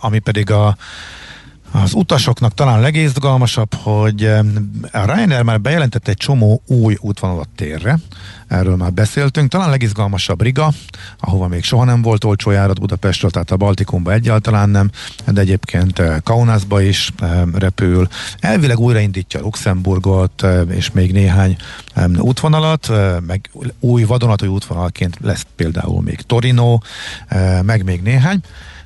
ami 0.00 0.18
pedig 0.18 0.50
a 0.50 0.76
az 1.72 1.94
utasoknak 1.94 2.54
talán 2.54 2.80
legizgalmasabb, 2.80 3.74
hogy 3.74 4.24
a 4.92 5.04
Ryanair 5.04 5.42
már 5.42 5.60
bejelentett 5.60 6.08
egy 6.08 6.16
csomó 6.16 6.62
új 6.66 6.96
útvonalat 7.00 7.48
térre, 7.56 7.98
erről 8.48 8.76
már 8.76 8.92
beszéltünk. 8.92 9.50
Talán 9.50 9.70
legizgalmasabb 9.70 10.42
Riga, 10.42 10.72
ahova 11.18 11.48
még 11.48 11.64
soha 11.64 11.84
nem 11.84 12.02
volt 12.02 12.24
olcsó 12.24 12.50
járat 12.50 12.80
Budapestről, 12.80 13.30
tehát 13.30 13.50
a 13.50 13.56
Baltikumba 13.56 14.12
egyáltalán 14.12 14.70
nem, 14.70 14.90
de 15.26 15.40
egyébként 15.40 15.98
eh, 15.98 16.16
Kaunasba 16.24 16.80
is 16.80 17.12
eh, 17.18 17.42
repül. 17.52 18.08
Elvileg 18.38 18.78
újraindítja 18.78 19.40
Luxemburgot, 19.40 20.42
eh, 20.42 20.60
és 20.68 20.90
még 20.90 21.12
néhány 21.12 21.56
útvonalat, 22.18 22.90
meg 23.26 23.50
új 23.80 24.02
vadonatúj 24.02 24.48
útvonalként 24.48 25.18
lesz 25.20 25.46
például 25.56 26.02
még 26.02 26.20
Torino, 26.20 26.78
meg 27.62 27.84
még 27.84 28.02
néhány. 28.02 28.40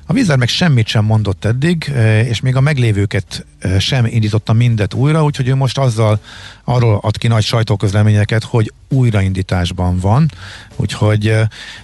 A 0.09 0.13
vízer 0.13 0.37
meg 0.37 0.47
semmit 0.47 0.87
sem 0.87 1.05
mondott 1.05 1.45
eddig, 1.45 1.91
és 2.23 2.41
még 2.41 2.55
a 2.55 2.61
meglévőket 2.61 3.45
sem 3.79 4.05
indította 4.05 4.53
mindet 4.53 4.93
újra, 4.93 5.23
úgyhogy 5.23 5.47
ő 5.47 5.55
most 5.55 5.77
azzal 5.77 6.19
arról 6.63 6.99
ad 7.01 7.17
ki 7.17 7.27
nagy 7.27 7.43
sajtóközleményeket, 7.43 8.43
hogy 8.43 8.73
újraindításban 8.89 9.99
van, 9.99 10.31
úgyhogy, 10.79 11.35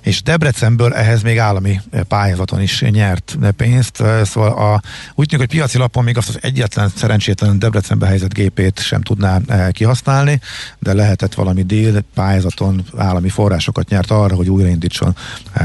és 0.01 0.21
Debrecenből 0.21 0.93
ehhez 0.93 1.21
még 1.21 1.39
állami 1.39 1.81
pályázaton 2.07 2.61
is 2.61 2.81
nyert 2.81 3.37
pénzt, 3.57 4.03
szóval 4.23 4.51
a, 4.51 4.81
úgy 5.15 5.27
tűnik, 5.27 5.45
hogy 5.47 5.57
piaci 5.57 5.77
lapon 5.77 6.03
még 6.03 6.17
azt 6.17 6.29
az 6.29 6.37
egyetlen 6.41 6.91
szerencsétlen 6.95 7.59
Debrecenbe 7.59 8.05
helyezett 8.05 8.33
gépét 8.33 8.79
sem 8.79 9.01
tudná 9.01 9.39
kihasználni, 9.71 10.39
de 10.79 10.93
lehetett 10.93 11.33
valami 11.33 11.63
dél 11.63 12.01
pályázaton 12.13 12.85
állami 12.97 13.29
forrásokat 13.29 13.89
nyert 13.89 14.11
arra, 14.11 14.35
hogy 14.35 14.49
újraindítson 14.49 15.15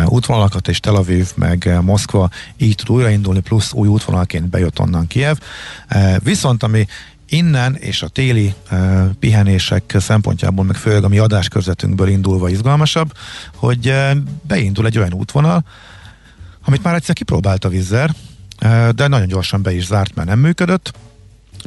útvonalakat, 0.04 0.68
és 0.68 0.80
Tel 0.80 0.94
Aviv 0.94 1.28
meg 1.35 1.78
Moszkva 1.80 2.30
így 2.56 2.75
tud 2.75 2.97
újraindulni, 2.97 3.40
plusz 3.40 3.73
új 3.73 3.88
útvonalként 3.88 4.49
bejött 4.49 4.78
onnan 4.78 5.06
Kiev. 5.06 5.37
Viszont 6.18 6.62
ami 6.62 6.87
innen 7.28 7.75
és 7.75 8.02
a 8.02 8.08
téli 8.08 8.54
uh, 8.70 9.06
pihenések 9.18 9.94
szempontjából, 9.99 10.64
meg 10.64 10.76
főleg 10.76 11.04
a 11.04 11.08
mi 11.08 11.18
adáskörzetünkből 11.18 12.08
indulva 12.08 12.49
izgalmasabb, 12.49 13.12
hogy 13.54 13.88
uh, 13.88 14.11
beindul 14.42 14.87
egy 14.87 14.99
olyan 14.99 15.12
útvonal, 15.12 15.64
amit 16.64 16.82
már 16.82 16.94
egyszer 16.94 17.14
kipróbált 17.14 17.64
a 17.64 17.68
vízzer, 17.68 18.14
uh, 18.64 18.88
de 18.88 19.06
nagyon 19.06 19.26
gyorsan 19.26 19.62
be 19.62 19.73
is 19.75 19.87
zárt, 19.87 20.14
mert 20.14 20.28
nem 20.28 20.38
működött, 20.38 20.92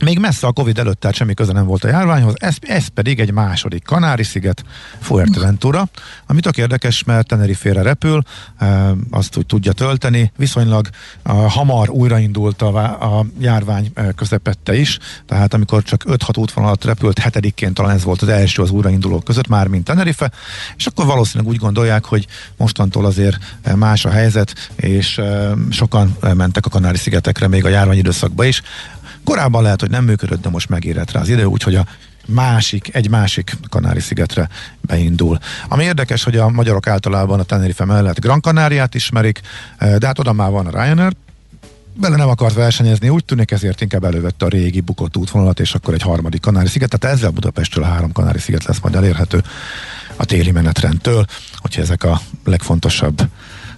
még 0.02 0.20
messze 0.20 0.48
a 0.48 0.52
Covid 0.52 0.78
előtt, 0.78 1.00
tehát 1.00 1.16
semmi 1.16 1.34
köze 1.34 1.52
nem 1.52 1.66
volt 1.66 1.84
a 1.84 1.88
járványhoz, 1.88 2.34
ez, 2.38 2.56
ez 2.60 2.88
pedig 2.88 3.20
egy 3.20 3.32
második 3.32 3.84
Kanári-sziget, 3.84 4.64
Fuerteventura, 5.00 5.88
ami 6.28 6.40
tök 6.40 6.58
érdekes, 6.58 7.04
mert 7.04 7.28
Tenerife-re 7.28 7.82
repül, 7.82 8.22
e, 8.58 8.92
azt 9.12 9.38
úgy 9.38 9.46
tudja 9.46 9.72
tölteni, 9.72 10.32
viszonylag 10.38 10.88
e, 11.24 11.32
hamar 11.32 11.90
újraindult 11.90 12.62
a, 12.62 12.78
a 13.18 13.26
járvány 13.40 13.92
e, 13.94 14.12
közepette 14.12 14.76
is, 14.76 14.98
tehát 15.26 15.54
amikor 15.54 15.84
csak 15.84 16.04
5-6 16.08 16.40
útvonalat 16.40 16.86
repült, 16.86 17.20
hetedikként 17.20 17.74
talán 17.74 17.96
ez 17.96 18.04
volt 18.04 18.22
az 18.22 18.28
első 18.28 18.62
az 18.62 18.70
újraindulók 18.70 19.24
között, 19.24 19.48
már 19.48 19.68
mint 19.68 19.84
Tenerife, 19.84 20.32
és 20.78 20.86
akkor 20.86 21.06
valószínűleg 21.06 21.54
úgy 21.54 21.60
gondolják, 21.60 22.06
hogy 22.06 22.28
mostantól 22.58 23.06
azért 23.06 23.38
más 23.76 24.06
a 24.06 24.10
helyzet, 24.10 24.72
és 24.76 25.18
e, 25.18 25.54
sokan 25.70 26.18
mentek 26.34 26.66
a 26.66 26.70
Kanári-szigetekre 26.70 27.48
még 27.48 27.66
a 27.66 27.70
járvány 27.70 27.98
időszakban 27.98 28.46
is, 28.46 28.62
Korábban 29.24 29.64
lehet, 29.64 29.80
hogy 29.80 29.90
nem 29.90 30.04
működött, 30.04 30.42
de 30.42 30.50
most 30.50 30.70
megérett 30.70 31.12
rá 31.12 31.20
az 31.20 31.30
idő, 31.30 31.44
úgyhogy 31.44 31.76
a 31.76 31.86
másik, 32.26 32.96
egy 32.96 33.10
másik 33.10 33.58
Kanári-szigetre 33.70 34.50
beindul. 34.82 35.38
Ami 35.68 35.84
érdekes, 35.84 36.24
hogy 36.24 36.38
a 36.38 36.50
magyarok 36.50 36.88
általában 36.88 37.40
a 37.40 37.44
Tenerife 37.44 37.86
mellett 37.86 38.20
Gran 38.20 38.42
Canáriát 38.42 38.96
ismerik, 38.96 39.42
eh, 39.78 39.96
de 39.96 40.06
hát 40.06 40.20
oda 40.20 40.34
már 40.34 40.52
van 40.52 40.68
a 40.68 40.84
Ryanair, 40.84 41.14
bele 41.94 42.16
nem 42.16 42.30
akart 42.30 42.56
versenyezni, 42.56 43.10
úgy 43.10 43.26
tűnik, 43.26 43.52
ezért 43.52 43.82
inkább 43.82 44.04
elővette 44.04 44.46
a 44.46 44.50
régi 44.50 44.80
bukott 44.82 45.18
útvonalat, 45.18 45.60
és 45.60 45.74
akkor 45.74 45.94
egy 45.94 46.02
harmadik 46.02 46.42
Kanári-sziget, 46.42 46.98
tehát 46.98 47.16
ezzel 47.16 47.30
Budapestről 47.30 47.86
három 47.86 48.12
Kanári-sziget 48.12 48.64
lesz 48.64 48.80
majd 48.80 48.96
elérhető 48.96 49.44
a 50.16 50.26
téli 50.26 50.52
menetrendtől, 50.52 51.26
hogyha 51.56 51.82
ezek 51.82 52.04
a 52.04 52.22
legfontosabb 52.46 53.22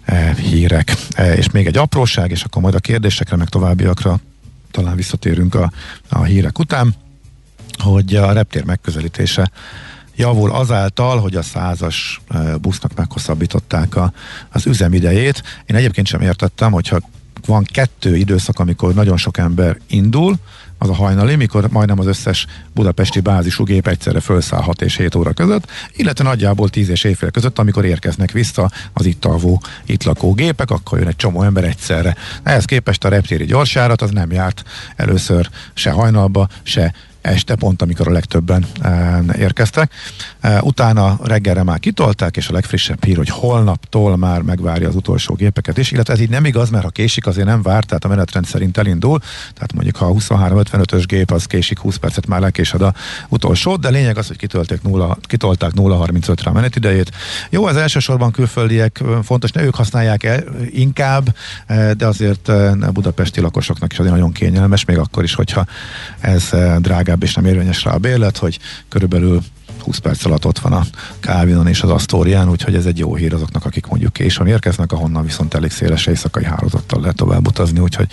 eh, 0.03 0.35
hírek. 0.35 0.95
Eh, 1.09 1.37
és 1.37 1.49
még 1.49 1.65
egy 1.65 1.77
apróság, 1.77 2.31
és 2.31 2.43
akkor 2.43 2.61
majd 2.61 2.75
a 2.75 2.79
kérdésekre, 2.79 3.35
meg 3.35 3.49
továbbiakra 3.49 4.19
talán 4.73 4.95
visszatérünk 4.95 5.55
a, 5.55 5.71
a 6.09 6.23
hírek 6.23 6.59
után, 6.59 6.95
hogy 7.77 8.15
a 8.15 8.31
reptér 8.31 8.63
megközelítése 8.63 9.51
javul 10.15 10.51
azáltal, 10.51 11.19
hogy 11.19 11.35
a 11.35 11.41
százas 11.41 12.21
busznak 12.61 12.95
meghosszabbították 12.95 13.95
a, 13.95 14.13
az 14.49 14.65
üzemidejét. 14.65 15.43
Én 15.65 15.75
egyébként 15.75 16.07
sem 16.07 16.21
értettem, 16.21 16.71
hogyha 16.71 16.99
van 17.45 17.63
kettő 17.63 18.15
időszak, 18.15 18.59
amikor 18.59 18.93
nagyon 18.93 19.17
sok 19.17 19.37
ember 19.37 19.77
indul, 19.87 20.35
az 20.83 20.89
a 20.89 20.93
hajnali, 20.93 21.35
mikor 21.35 21.69
majdnem 21.69 21.99
az 21.99 22.05
összes 22.05 22.45
budapesti 22.73 23.19
bázisú 23.19 23.63
gép 23.63 23.87
egyszerre 23.87 24.19
felszáll 24.19 24.61
6 24.61 24.81
és 24.81 24.97
7 24.97 25.15
óra 25.15 25.33
között, 25.33 25.71
illetve 25.95 26.23
nagyjából 26.23 26.69
10 26.69 26.89
és 26.89 27.03
éjfél 27.03 27.31
között, 27.31 27.59
amikor 27.59 27.85
érkeznek 27.85 28.31
vissza 28.31 28.71
az 28.93 29.05
itt 29.05 29.25
alvó, 29.25 29.61
itt 29.85 30.03
lakó 30.03 30.33
gépek, 30.33 30.71
akkor 30.71 30.99
jön 30.99 31.07
egy 31.07 31.15
csomó 31.15 31.43
ember 31.43 31.63
egyszerre. 31.63 32.15
Ehhez 32.43 32.65
képest 32.65 33.03
a 33.03 33.09
reptéri 33.09 33.45
gyorsjárat 33.45 34.01
az 34.01 34.11
nem 34.11 34.31
járt 34.31 34.63
először 34.95 35.49
se 35.73 35.91
hajnalba, 35.91 36.47
se 36.63 36.93
este 37.23 37.55
pont, 37.55 37.81
amikor 37.81 38.07
a 38.07 38.11
legtöbben 38.11 38.65
e, 38.81 39.21
érkeztek. 39.37 39.91
E, 40.39 40.61
utána 40.61 41.19
reggelre 41.23 41.63
már 41.63 41.79
kitolták, 41.79 42.37
és 42.37 42.47
a 42.47 42.53
legfrissebb 42.53 43.03
hír, 43.03 43.17
hogy 43.17 43.29
holnaptól 43.29 44.17
már 44.17 44.41
megvárja 44.41 44.87
az 44.87 44.95
utolsó 44.95 45.33
gépeket 45.33 45.77
is, 45.77 45.91
illetve 45.91 46.13
ez 46.13 46.19
így 46.19 46.29
nem 46.29 46.45
igaz, 46.45 46.69
mert 46.69 46.83
ha 46.83 46.89
késik, 46.89 47.27
azért 47.27 47.47
nem 47.47 47.61
vár, 47.61 47.83
tehát 47.83 48.05
a 48.05 48.07
menetrend 48.07 48.45
szerint 48.45 48.77
elindul, 48.77 49.19
tehát 49.53 49.73
mondjuk 49.73 49.95
ha 49.95 50.05
a 50.05 50.11
23-55-ös 50.11 51.03
gép 51.05 51.31
az 51.31 51.45
késik 51.45 51.79
20 51.79 51.95
percet, 51.95 52.27
már 52.27 52.39
lekésed 52.39 52.81
a 52.81 52.93
utolsó, 53.29 53.75
de 53.75 53.89
lényeg 53.89 54.17
az, 54.17 54.27
hogy 54.27 54.37
kitolták 54.37 54.83
0, 54.83 55.17
kitolták 55.21 55.71
0-35-re 55.75 56.49
a 56.49 56.53
menetidejét. 56.53 57.11
Jó, 57.49 57.65
az 57.65 57.75
elsősorban 57.75 58.31
külföldiek, 58.31 59.01
fontos, 59.23 59.51
ne 59.51 59.63
ők 59.63 59.75
használják 59.75 60.23
el 60.23 60.43
inkább, 60.71 61.35
de 61.97 62.07
azért 62.07 62.47
a 62.47 62.91
budapesti 62.91 63.41
lakosoknak 63.41 63.91
is 63.91 63.99
azért 63.99 64.15
nagyon 64.15 64.31
kényelmes, 64.31 64.85
még 64.85 64.97
akkor 64.97 65.23
is, 65.23 65.33
hogyha 65.33 65.65
ez 66.19 66.49
drága 66.79 67.12
és 67.21 67.33
nem 67.33 67.45
érvényes 67.45 67.83
rá 67.83 67.93
a 67.93 67.97
bérlet, 67.97 68.37
hogy 68.37 68.59
körülbelül 68.89 69.41
20 69.83 69.97
perc 69.97 70.25
alatt 70.25 70.45
ott 70.45 70.59
van 70.59 70.73
a 70.73 70.85
Kávinon 71.19 71.67
és 71.67 71.81
az 71.81 71.89
Asztórián, 71.89 72.49
úgyhogy 72.49 72.75
ez 72.75 72.85
egy 72.85 72.97
jó 72.97 73.15
hír 73.15 73.33
azoknak, 73.33 73.65
akik 73.65 73.85
mondjuk 73.85 74.13
későn 74.13 74.47
érkeznek, 74.47 74.91
ahonnan 74.91 75.23
viszont 75.23 75.53
elég 75.53 75.71
széles 75.71 76.05
éjszakai 76.05 76.43
hálózattal 76.43 77.01
lehet 77.01 77.15
tovább 77.15 77.47
utazni, 77.47 77.79
úgyhogy 77.79 78.07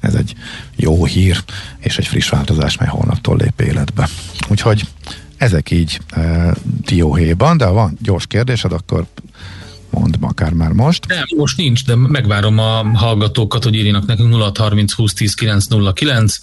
ez 0.00 0.14
egy 0.14 0.34
jó 0.76 1.04
hír, 1.04 1.44
és 1.78 1.98
egy 1.98 2.06
friss 2.06 2.28
változás, 2.28 2.76
mely 2.76 2.88
holnaptól 2.88 3.36
lép 3.36 3.60
életbe. 3.60 4.08
Úgyhogy 4.48 4.84
ezek 5.36 5.70
így 5.70 6.00
e, 6.10 6.54
dióhéjban, 6.86 7.56
de 7.56 7.64
ha 7.64 7.72
van 7.72 7.98
gyors 8.02 8.26
kérdésed, 8.26 8.72
akkor 8.72 9.06
mond 9.90 10.16
akár 10.20 10.52
már 10.52 10.72
most. 10.72 11.06
Nem, 11.06 11.24
most 11.36 11.56
nincs, 11.56 11.84
de 11.84 11.96
megvárom 11.96 12.58
a 12.58 12.90
hallgatókat, 12.94 13.64
hogy 13.64 13.74
írjanak 13.74 14.06
nekünk 14.06 14.34
0630 14.34 14.92
20 14.92 15.12
10 15.12 15.34
909 15.34 16.38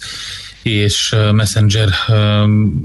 és 0.70 1.14
Messenger 1.32 1.88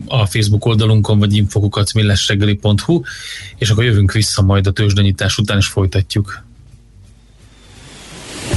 a 0.07 0.25
Facebook 0.25 0.65
oldalunkon, 0.65 1.19
vagy 1.19 1.35
infokukacmillesreggeli.hu, 1.35 3.01
és 3.57 3.69
akkor 3.69 3.83
jövünk 3.83 4.11
vissza 4.11 4.41
majd 4.41 4.67
a 4.67 4.71
tőzsdenyítás 4.71 5.37
után, 5.37 5.57
és 5.57 5.67
folytatjuk. 5.67 6.43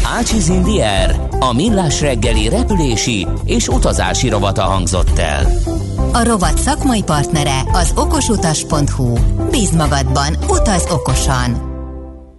Ácsiz 0.03 0.49
Indier, 0.49 1.29
a 1.39 1.53
millás 1.53 2.01
reggeli 2.01 2.49
repülési 2.49 3.27
és 3.45 3.69
utazási 3.69 4.29
rovata 4.29 4.63
hangzott 4.63 5.19
el. 5.19 5.47
A 6.13 6.25
rovat 6.25 6.59
szakmai 6.59 7.03
partnere 7.03 7.61
az 7.73 7.93
okosutas.hu. 7.95 9.19
Bíz 9.51 9.71
magadban, 9.71 10.37
utaz 10.49 10.87
okosan! 10.89 11.74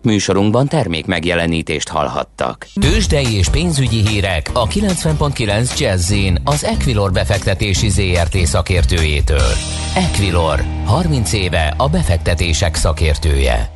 Műsorunkban 0.05 0.67
termék 0.67 1.05
megjelenítést 1.05 1.89
hallhattak. 1.89 2.67
Tőzsdei 2.81 3.33
és 3.33 3.49
pénzügyi 3.49 4.07
hírek 4.07 4.49
a 4.53 4.67
90.9 4.67 5.79
jazz 5.79 6.13
az 6.43 6.63
Equilor 6.63 7.11
befektetési 7.11 7.89
ZRT 7.89 8.37
szakértőjétől. 8.37 9.51
Equilor, 9.95 10.63
30 10.85 11.33
éve 11.33 11.73
a 11.77 11.89
befektetések 11.89 12.75
szakértője. 12.75 13.69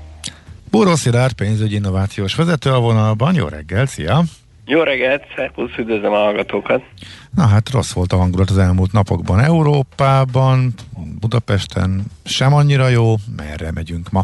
Bóró 0.72 0.96
Szilárd 0.96 1.34
pénzügyi 1.34 1.76
innovációs 1.76 2.36
vezető 2.36 2.70
a 2.70 2.80
vonalban. 2.80 3.36
Jó 3.36 3.48
reggel, 3.48 3.86
szia! 3.86 4.24
Jó 4.66 4.82
reggelt, 4.82 5.24
szervusz, 5.36 5.78
üdvözlöm 5.78 6.12
a 6.12 6.18
hallgatókat! 6.18 6.82
Na 7.36 7.46
hát 7.46 7.70
rossz 7.70 7.92
volt 7.92 8.14
a 8.14 8.18
hangulat 8.18 8.50
az 8.50 8.58
elmúlt 8.58 8.92
napokban 8.92 9.40
Európában, 9.40 10.74
Budapesten 11.20 12.06
sem 12.26 12.54
annyira 12.54 12.88
jó, 12.88 13.16
merre 13.38 13.72
megyünk 13.72 14.12
ma? 14.12 14.24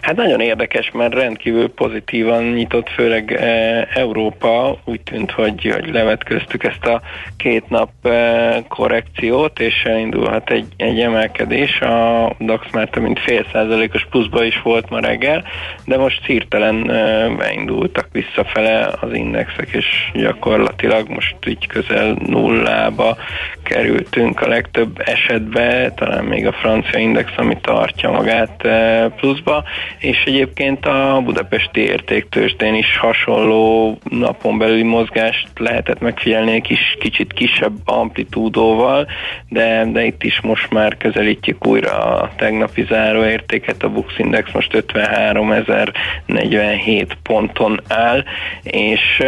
Hát 0.00 0.16
nagyon 0.16 0.40
érdekes, 0.40 0.90
mert 0.90 1.14
rendkívül 1.14 1.68
pozitívan 1.68 2.44
nyitott, 2.44 2.88
főleg 2.88 3.32
e, 3.32 3.88
Európa. 3.94 4.78
Úgy 4.84 5.00
tűnt, 5.00 5.30
hogy, 5.30 5.70
hogy 5.74 5.92
levetköztük 5.92 6.64
ezt 6.64 6.84
a 6.84 7.00
két 7.36 7.68
nap 7.68 7.90
e, 8.02 8.62
korrekciót, 8.68 9.60
és 9.60 9.82
elindulhat 9.84 10.50
egy, 10.50 10.66
egy 10.76 11.00
emelkedés. 11.00 11.80
A 11.80 12.32
DAX 12.38 12.70
már 12.72 12.88
több 12.88 13.02
mint 13.02 13.20
fél 13.20 13.46
százalékos 13.52 14.06
pluszba 14.10 14.44
is 14.44 14.62
volt 14.62 14.90
ma 14.90 15.00
reggel, 15.00 15.44
de 15.84 15.96
most 15.96 16.24
szírtelen 16.24 16.90
e, 16.90 17.28
beindultak 17.28 18.08
visszafele 18.12 18.90
az 19.00 19.12
indexek, 19.12 19.68
és 19.72 19.86
gyakorlatilag 20.12 21.08
most 21.08 21.36
így 21.46 21.66
közel 21.66 22.16
nullába 22.26 23.16
kerültünk 23.62 24.40
a 24.40 24.48
legtöbb 24.48 25.02
esetben, 25.04 25.94
talán 25.94 26.24
még 26.24 26.46
a 26.46 26.52
francia 26.52 26.98
index, 26.98 27.32
ami 27.36 27.58
tartja 27.60 28.10
magát 28.10 28.64
e, 28.64 29.08
pluszba 29.08 29.49
és 29.98 30.22
egyébként 30.26 30.86
a 30.86 31.20
budapesti 31.24 31.80
értéktősdén 31.80 32.74
is 32.74 32.96
hasonló 32.96 33.98
napon 34.10 34.58
belüli 34.58 34.82
mozgást 34.82 35.48
lehetett 35.56 36.00
megfigyelni 36.00 36.52
egy 36.52 36.62
kis, 36.62 36.96
kicsit 37.00 37.32
kisebb 37.32 37.72
amplitúdóval, 37.84 39.06
de, 39.48 39.88
de 39.92 40.04
itt 40.04 40.22
is 40.22 40.40
most 40.40 40.70
már 40.70 40.96
közelítjük 40.96 41.66
újra 41.66 41.90
a 41.90 42.30
tegnapi 42.36 42.84
záróértéket, 42.88 43.82
a 43.82 43.88
Bux 43.88 44.18
Index 44.18 44.52
most 44.52 44.84
53.047 44.92 47.06
ponton 47.22 47.80
áll, 47.88 48.24
és 48.62 49.22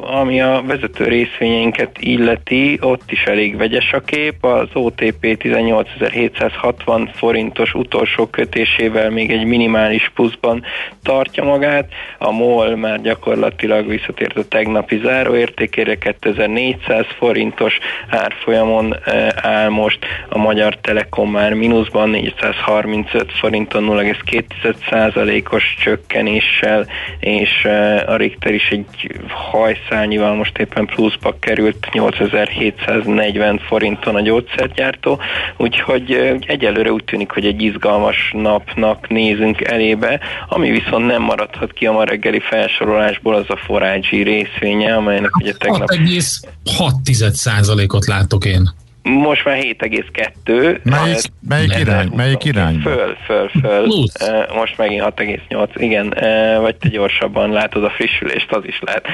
ami 0.00 0.40
a 0.40 0.62
vezető 0.66 1.04
részvényeinket 1.04 1.96
illeti, 2.00 2.78
ott 2.80 3.10
is 3.10 3.24
elég 3.24 3.56
vegyes 3.56 3.92
a 3.92 4.00
kép, 4.00 4.44
az 4.44 4.68
OTP 4.72 5.16
18.760 5.20 7.08
forintos 7.14 7.74
utolsó 7.74 8.26
kötésével 8.26 9.10
még 9.10 9.30
egy 9.30 9.37
minimális 9.44 10.10
pluszban 10.14 10.64
tartja 11.02 11.44
magát, 11.44 11.88
a 12.18 12.30
MOL 12.30 12.76
már 12.76 13.00
gyakorlatilag 13.00 13.88
visszatért 13.88 14.36
a 14.36 14.48
tegnapi 14.48 15.00
záróértékére, 15.04 15.98
2400 15.98 17.06
forintos 17.18 17.78
árfolyamon 18.08 18.96
eh, 19.04 19.28
áll 19.36 19.68
most, 19.68 19.98
a 20.28 20.38
Magyar 20.38 20.76
Telekom 20.76 21.30
már 21.30 21.54
mínuszban 21.54 22.10
435 22.10 23.32
forinton 23.32 23.84
0,2%-os 23.84 25.76
csökkenéssel, 25.80 26.86
és 27.20 27.64
eh, 27.64 28.08
a 28.08 28.16
Richter 28.16 28.54
is 28.54 28.68
egy 28.70 28.86
hajszálnyival 29.28 30.34
most 30.34 30.58
éppen 30.58 30.86
pluszba 30.86 31.36
került 31.40 31.88
8740 31.92 33.58
forinton 33.58 34.14
a 34.14 34.20
gyógyszergyártó, 34.20 35.20
úgyhogy 35.56 36.12
eh, 36.12 36.34
egyelőre 36.46 36.92
úgy 36.92 37.04
tűnik, 37.04 37.30
hogy 37.30 37.46
egy 37.46 37.62
izgalmas 37.62 38.30
napnak 38.36 39.08
nézünk 39.08 39.27
nézünk 39.28 39.60
elébe, 39.60 40.20
ami 40.48 40.70
viszont 40.70 41.06
nem 41.06 41.22
maradhat 41.22 41.72
ki 41.72 41.86
a 41.86 41.92
ma 41.92 42.04
reggeli 42.04 42.40
felsorolásból, 42.40 43.34
az 43.34 43.44
a 43.48 43.56
forágyi 43.56 44.22
részvénye, 44.22 44.94
amelynek 44.94 45.36
ugye 45.36 45.52
tegnap... 45.52 45.88
6,6%-ot 45.88 48.06
látok 48.06 48.44
én. 48.44 48.70
Most 49.02 49.44
már 49.44 49.56
7,2. 49.56 50.82
Melyik, 50.82 51.18
melyik 51.48 51.78
irány? 51.78 52.10
Melyik 52.16 52.44
irány? 52.44 52.80
Föl, 52.80 53.16
föl, 53.26 53.50
föl. 53.60 53.82
Plusz. 53.82 54.14
Most 54.54 54.78
megint 54.78 55.02
6,8. 55.02 55.68
Igen, 55.74 56.14
vagy 56.60 56.76
te 56.76 56.88
gyorsabban 56.88 57.50
látod 57.50 57.84
a 57.84 57.90
frissülést, 57.90 58.52
az 58.52 58.62
is 58.64 58.80
lehet. 58.80 59.06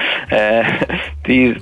10, 1.22 1.55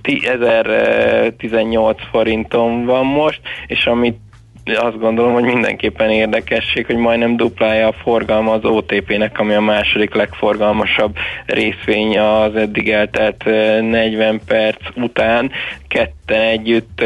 1018 0.43 1.99
forinton 2.11 2.85
van 2.85 3.07
most, 3.07 3.41
és 3.67 3.85
amit 3.85 4.19
azt 4.64 4.98
gondolom, 4.98 5.33
hogy 5.33 5.42
mindenképpen 5.42 6.11
érdekesség, 6.11 6.87
hogy 6.87 6.96
majdnem 6.96 7.37
duplája 7.37 7.87
a 7.87 7.92
forgalma 7.92 8.53
az 8.53 8.64
OTP-nek, 8.64 9.38
ami 9.38 9.55
a 9.55 9.61
második 9.61 10.14
legforgalmasabb 10.14 11.16
részvény 11.46 12.18
az 12.18 12.57
eddig 12.57 12.90
eltelt 12.90 13.44
40 13.44 14.40
perc 14.46 14.81
után. 14.94 15.51
Ketten 15.88 16.40
együtt 16.40 16.96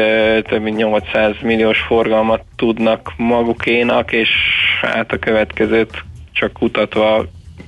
több 0.47 0.61
mint 0.61 0.77
800 0.77 1.35
milliós 1.41 1.79
forgalmat 1.79 2.43
tudnak 2.55 3.13
magukénak, 3.17 4.11
és 4.11 4.29
hát 4.81 5.11
a 5.11 5.19
következőt 5.19 6.03
csak 6.31 6.53
kutatva 6.53 7.25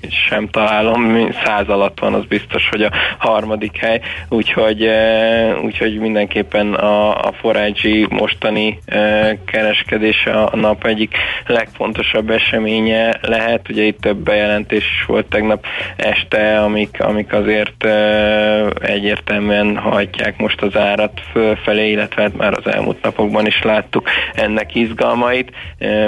sem 0.09 0.47
találom, 0.47 1.31
száz 1.43 1.69
alatt 1.69 1.99
van, 1.99 2.13
az 2.13 2.25
biztos, 2.25 2.69
hogy 2.69 2.81
a 2.81 2.91
harmadik 3.17 3.77
hely, 3.77 4.01
úgyhogy, 4.29 4.83
eh, 4.83 5.63
úgyhogy 5.63 5.97
mindenképpen 5.99 6.73
a, 6.73 7.25
a 7.27 7.31
forágyi 7.31 8.07
mostani 8.09 8.79
eh, 8.85 9.37
kereskedése 9.45 10.31
a 10.31 10.55
nap 10.55 10.85
egyik 10.85 11.15
legfontosabb 11.45 12.29
eseménye 12.29 13.17
lehet, 13.21 13.69
ugye 13.69 13.83
itt 13.83 14.01
több 14.01 14.17
bejelentés 14.17 14.83
is 14.83 15.05
volt 15.05 15.25
tegnap 15.25 15.65
este, 15.95 16.59
amik, 16.61 17.03
amik 17.03 17.33
azért 17.33 17.83
eh, 17.85 18.67
egyértelműen 18.81 19.77
hajtják 19.77 20.37
most 20.37 20.61
az 20.61 20.75
árat 20.77 21.21
fölfelé, 21.31 21.91
illetve 21.91 22.21
hát 22.21 22.37
már 22.37 22.53
az 22.53 22.73
elmúlt 22.73 23.01
napokban 23.01 23.45
is 23.45 23.61
láttuk 23.63 24.09
ennek 24.33 24.75
izgalmait. 24.75 25.51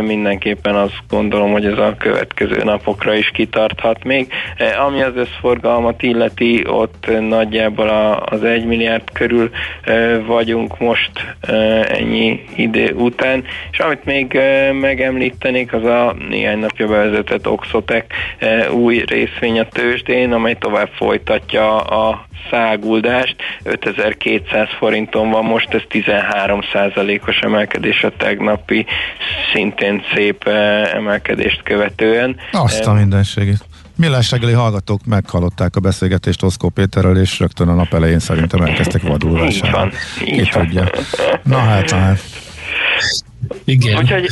Mindenképpen 0.02 0.76
azt 0.76 1.02
gondolom, 1.10 1.52
hogy 1.52 1.66
ez 1.66 1.78
a 1.78 1.96
következő 1.98 2.64
napokra 2.64 3.14
is 3.14 3.30
kitart 3.30 3.81
maradhat 3.82 4.04
még. 4.04 4.34
E, 4.58 4.82
ami 4.82 5.02
az 5.02 5.16
összforgalmat 5.16 6.02
illeti, 6.02 6.64
ott 6.68 7.08
nagyjából 7.20 7.90
az 8.26 8.44
1 8.44 8.66
milliárd 8.66 9.12
körül 9.14 9.50
e, 9.84 10.20
vagyunk 10.20 10.80
most 10.80 11.12
e, 11.42 11.54
ennyi 11.90 12.46
idő 12.56 12.94
után, 12.94 13.44
és 13.72 13.80
amit 13.80 14.06
még 14.06 14.40
megemlítenék, 14.80 15.74
az 15.74 15.84
a 15.84 16.16
néhány 16.30 16.60
napja 16.60 16.88
bevezetett 16.88 17.48
Oxotec 17.48 18.06
új 18.72 19.04
részvény 19.06 19.60
a 19.60 19.68
tőzsdén, 19.68 20.34
amely 20.34 20.56
tovább 20.60 20.90
folytatja 20.96 21.78
a 21.78 22.26
száguldást, 22.50 23.36
5200 23.64 24.68
forinton 24.78 25.30
van 25.30 25.46
most, 25.46 25.74
ez 25.74 25.82
13% 25.90 27.28
os 27.28 27.40
emelkedés 27.40 28.04
a 28.04 28.12
tegnapi 28.18 28.86
szintén 29.54 30.04
szép 30.14 30.48
emelkedést 30.94 31.64
követően. 31.64 32.36
Azt 32.52 32.88
a 32.88 32.94
mindenségét. 32.94 33.70
Millás 34.02 34.32
reggeli 34.32 34.52
hallgatók 34.54 35.06
meghallották 35.06 35.76
a 35.76 35.80
beszélgetést 35.80 36.44
Oszkó 36.44 36.70
Péterrel, 36.70 37.18
és 37.18 37.40
rögtön 37.40 37.68
a 37.68 37.74
nap 37.74 37.94
elején 37.94 38.20
szerintem 38.20 38.62
elkezdtek 38.62 39.02
vadul 39.02 39.40
Így 39.46 39.70
van, 39.72 39.92
így 40.26 40.50
Ki 40.50 40.50
van. 40.54 40.64
tudja. 40.66 40.90
Na 41.44 41.58
hát, 41.58 41.90
na 41.92 41.98
hát. 41.98 42.20
Igen. 43.64 43.98
Úgyhogy 43.98 44.26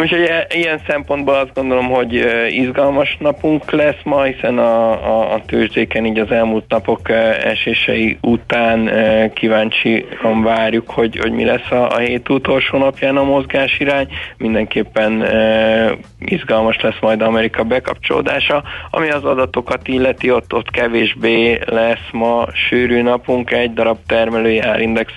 Úgyhogy 0.00 0.30
ilyen 0.48 0.80
szempontból 0.86 1.34
azt 1.34 1.54
gondolom, 1.54 1.88
hogy 1.88 2.26
izgalmas 2.48 3.16
napunk 3.20 3.70
lesz 3.70 4.02
ma, 4.04 4.22
hiszen 4.22 4.58
a, 4.58 4.90
a, 4.90 5.32
a 5.34 5.42
tőzsdéken 5.46 6.06
így 6.06 6.18
az 6.18 6.30
elmúlt 6.30 6.64
napok 6.68 7.10
esései 7.44 8.18
után 8.20 8.90
kíváncsian 9.34 10.42
várjuk, 10.42 10.90
hogy, 10.90 11.16
hogy 11.16 11.32
mi 11.32 11.44
lesz 11.44 11.70
a, 11.70 11.90
a 11.90 11.98
hét 11.98 12.28
utolsó 12.28 12.78
napján 12.78 13.16
a 13.16 13.24
mozgás 13.24 13.78
irány. 13.78 14.08
Mindenképpen 14.36 15.24
izgalmas 16.18 16.80
lesz 16.80 17.00
majd 17.00 17.22
Amerika 17.22 17.62
bekapcsolódása. 17.62 18.62
Ami 18.90 19.10
az 19.10 19.24
adatokat 19.24 19.88
illeti, 19.88 20.30
ott, 20.30 20.52
ott 20.52 20.70
kevésbé 20.70 21.58
lesz 21.66 22.08
ma 22.12 22.46
sűrű 22.68 23.02
napunk, 23.02 23.50
egy 23.50 23.72
darab 23.72 23.98
termelői 24.06 24.58
árindex 24.58 25.12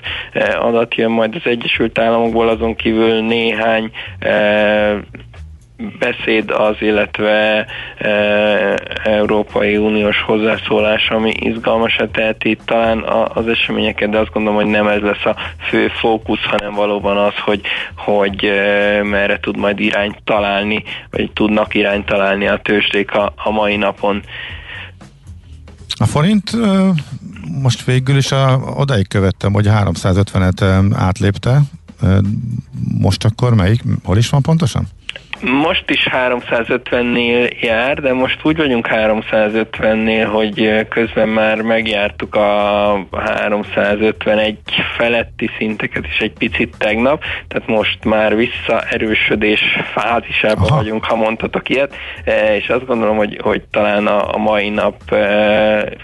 adat 0.60 0.96
jön 0.96 1.12
majd 1.12 1.36
az 1.36 1.50
Egyesült 1.52 2.00
Államokból, 2.00 2.50
azon 2.50 2.76
kívül 2.76 3.22
néhány 3.22 3.92
beszéd 6.00 6.52
az, 6.52 6.76
illetve 6.80 7.66
e, 7.98 8.10
Európai 9.04 9.78
Uniós 9.78 10.22
hozzászólás, 10.22 11.10
ami 11.10 11.34
izgalmasat 11.40 12.12
teheti 12.12 12.58
talán 12.66 13.04
az 13.34 13.48
eseményeket, 13.48 14.10
de 14.10 14.18
azt 14.18 14.32
gondolom, 14.32 14.60
hogy 14.60 14.70
nem 14.70 14.88
ez 14.88 15.02
lesz 15.02 15.26
a 15.26 15.36
fő 15.70 15.88
fókusz, 15.88 16.44
hanem 16.44 16.74
valóban 16.74 17.18
az, 17.18 17.34
hogy, 17.46 17.62
hogy 17.96 18.46
e, 18.46 19.04
merre 19.04 19.40
tud 19.40 19.58
majd 19.58 19.80
irányt 19.80 20.18
találni, 20.24 20.84
vagy 21.12 21.32
tudnak 21.32 21.74
irányt 21.74 22.06
találni 22.06 22.48
a 22.48 22.60
tőzsdék 22.64 23.12
a, 23.12 23.34
a 23.36 23.52
mai 23.52 23.76
napon. 23.76 24.24
A 26.00 26.06
forint 26.06 26.52
most 27.62 27.86
végül 27.86 28.18
is 28.18 28.32
a, 28.32 28.60
odaig 28.76 29.08
követtem, 29.08 29.54
hogy 29.54 29.68
350-et 29.70 30.92
átlépte. 30.94 31.62
Most 32.98 33.26
akkor 33.26 33.54
melyik? 33.54 33.84
Hol 34.04 34.18
is 34.18 34.30
van 34.30 34.42
pontosan? 34.42 34.88
Most 35.42 35.90
is 35.90 36.08
350-nél 36.12 37.62
jár, 37.62 38.00
de 38.00 38.14
most 38.14 38.40
úgy 38.44 38.58
vagyunk 38.58 38.88
350-nél, 38.92 40.28
hogy 40.32 40.86
közben 40.90 41.30
már 41.30 41.62
megjártuk 41.62 42.36
a 42.36 43.08
351 43.12 44.58
feletti 44.98 45.50
szinteket 45.58 46.06
is 46.06 46.20
egy 46.20 46.34
picit 46.34 46.76
tegnap, 46.78 47.24
tehát 47.48 47.68
most 47.68 48.04
már 48.04 48.36
visszaerősödés 48.36 49.62
fázisában 49.94 50.68
Aha. 50.68 50.76
vagyunk, 50.76 51.06
ha 51.06 51.16
mondhatok 51.16 51.70
ilyet, 51.70 51.96
e, 52.24 52.56
és 52.56 52.70
azt 52.70 52.86
gondolom, 52.86 53.18
hogy, 53.18 53.40
hogy 53.44 53.62
talán 53.72 54.08
a, 54.08 54.34
a 54.34 54.38
mai 54.38 54.70
nap 54.70 55.12
e, 55.12 55.18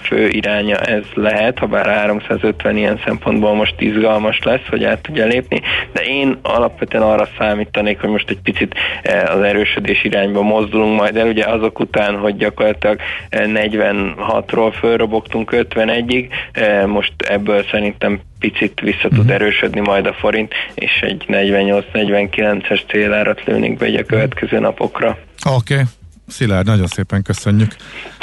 fő 0.01 0.27
iránya 0.27 0.77
ez 0.77 1.03
lehet, 1.13 1.59
ha 1.59 1.65
bár 1.65 1.85
350 1.85 2.77
ilyen 2.77 3.01
szempontból 3.05 3.53
most 3.53 3.75
izgalmas 3.77 4.39
lesz, 4.43 4.67
hogy 4.69 4.83
át 4.83 5.01
tudja 5.01 5.25
lépni, 5.25 5.61
de 5.91 6.01
én 6.01 6.39
alapvetően 6.41 7.03
arra 7.03 7.27
számítanék, 7.37 7.99
hogy 7.99 8.09
most 8.09 8.29
egy 8.29 8.41
picit 8.43 8.75
e, 9.01 9.22
az 9.23 9.41
erősödés 9.41 10.03
irányba 10.03 10.41
mozdulunk 10.41 10.99
majd 10.99 11.15
el, 11.15 11.27
ugye 11.27 11.45
azok 11.45 11.79
után, 11.79 12.17
hogy 12.17 12.37
gyakorlatilag 12.37 12.99
46-ról 13.31 14.73
eh, 14.73 14.79
fölrobogtunk 14.79 15.49
51-ig, 15.53 16.27
eh, 16.51 16.85
most 16.85 17.13
ebből 17.17 17.65
szerintem 17.71 18.19
picit 18.39 18.79
vissza 18.79 19.07
tud 19.07 19.17
uh-huh. 19.17 19.33
erősödni 19.33 19.79
majd 19.79 20.05
a 20.05 20.13
forint, 20.13 20.53
és 20.73 20.91
egy 21.01 21.25
48-49-es 21.27 22.81
célárat 22.87 23.43
lőnénk 23.43 23.77
be 23.77 23.87
a 23.99 24.03
következő 24.03 24.59
napokra. 24.59 25.17
Oké. 25.45 25.73
Okay. 25.73 25.85
Szilárd, 26.27 26.65
nagyon 26.65 26.87
szépen 26.87 27.21
köszönjük. 27.21 27.75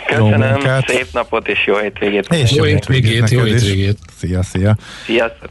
Köszönöm, 0.06 0.60
szép 0.86 1.06
napot 1.12 1.48
és 1.48 1.66
jó 1.66 1.76
hétvégét. 1.76 2.26
És 2.32 2.52
jó 2.52 2.64
hétvégét, 2.64 3.30
jó 3.30 3.42
hétvégét. 3.42 3.98
Szia, 4.16 4.42
szia. 4.42 4.76
Sziasztok. 5.04 5.50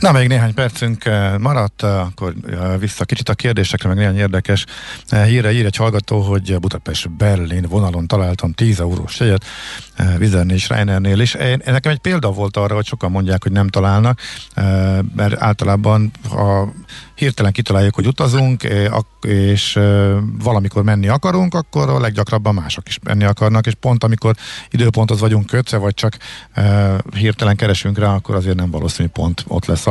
Na, 0.00 0.12
még 0.12 0.28
néhány 0.28 0.54
percünk 0.54 1.04
eh, 1.04 1.38
maradt, 1.38 1.82
eh, 1.82 2.00
akkor 2.00 2.34
eh, 2.50 2.78
vissza 2.78 3.04
kicsit 3.04 3.28
a 3.28 3.34
kérdésekre, 3.34 3.88
meg 3.88 3.98
néhány 3.98 4.16
érdekes 4.16 4.64
híre 5.10 5.52
ír 5.52 5.64
egy 5.64 5.76
hallgató, 5.76 6.20
hogy 6.20 6.58
Budapest-Berlin 6.58 7.66
vonalon 7.68 8.06
találtam 8.06 8.52
10 8.52 8.80
eurós 8.80 9.20
jegyet, 9.20 9.44
Vizerni 10.18 10.52
és 10.52 10.68
Reinernél 10.68 11.20
is. 11.20 11.36
Nekem 11.64 11.92
egy 11.92 11.98
példa 11.98 12.30
volt 12.30 12.56
arra, 12.56 12.74
hogy 12.74 12.86
sokan 12.86 13.10
mondják, 13.10 13.42
hogy 13.42 13.52
nem 13.52 13.68
találnak, 13.68 14.20
mert 15.16 15.42
általában 15.42 16.10
a 16.30 16.64
hirtelen 17.14 17.52
kitaláljuk, 17.52 17.94
hogy 17.94 18.06
utazunk, 18.06 18.62
és 19.20 19.78
valamikor 20.42 20.82
menni 20.82 21.08
akarunk, 21.08 21.54
akkor 21.54 21.88
a 21.88 22.00
leggyakrabban 22.00 22.54
mások 22.54 22.88
is 22.88 22.98
menni 23.02 23.24
akarnak, 23.24 23.66
és 23.66 23.74
pont 23.74 24.04
amikor 24.04 24.34
időponthoz 24.70 25.20
vagyunk 25.20 25.46
kötve, 25.46 25.76
vagy 25.76 25.94
csak 25.94 26.16
hirtelen 27.14 27.56
keresünk 27.56 27.98
rá, 27.98 28.14
akkor 28.14 28.34
azért 28.34 28.56
nem 28.56 28.70
valószínű 28.70 29.08
pont 29.08 29.44
ott 29.48 29.64
lesz 29.64 29.86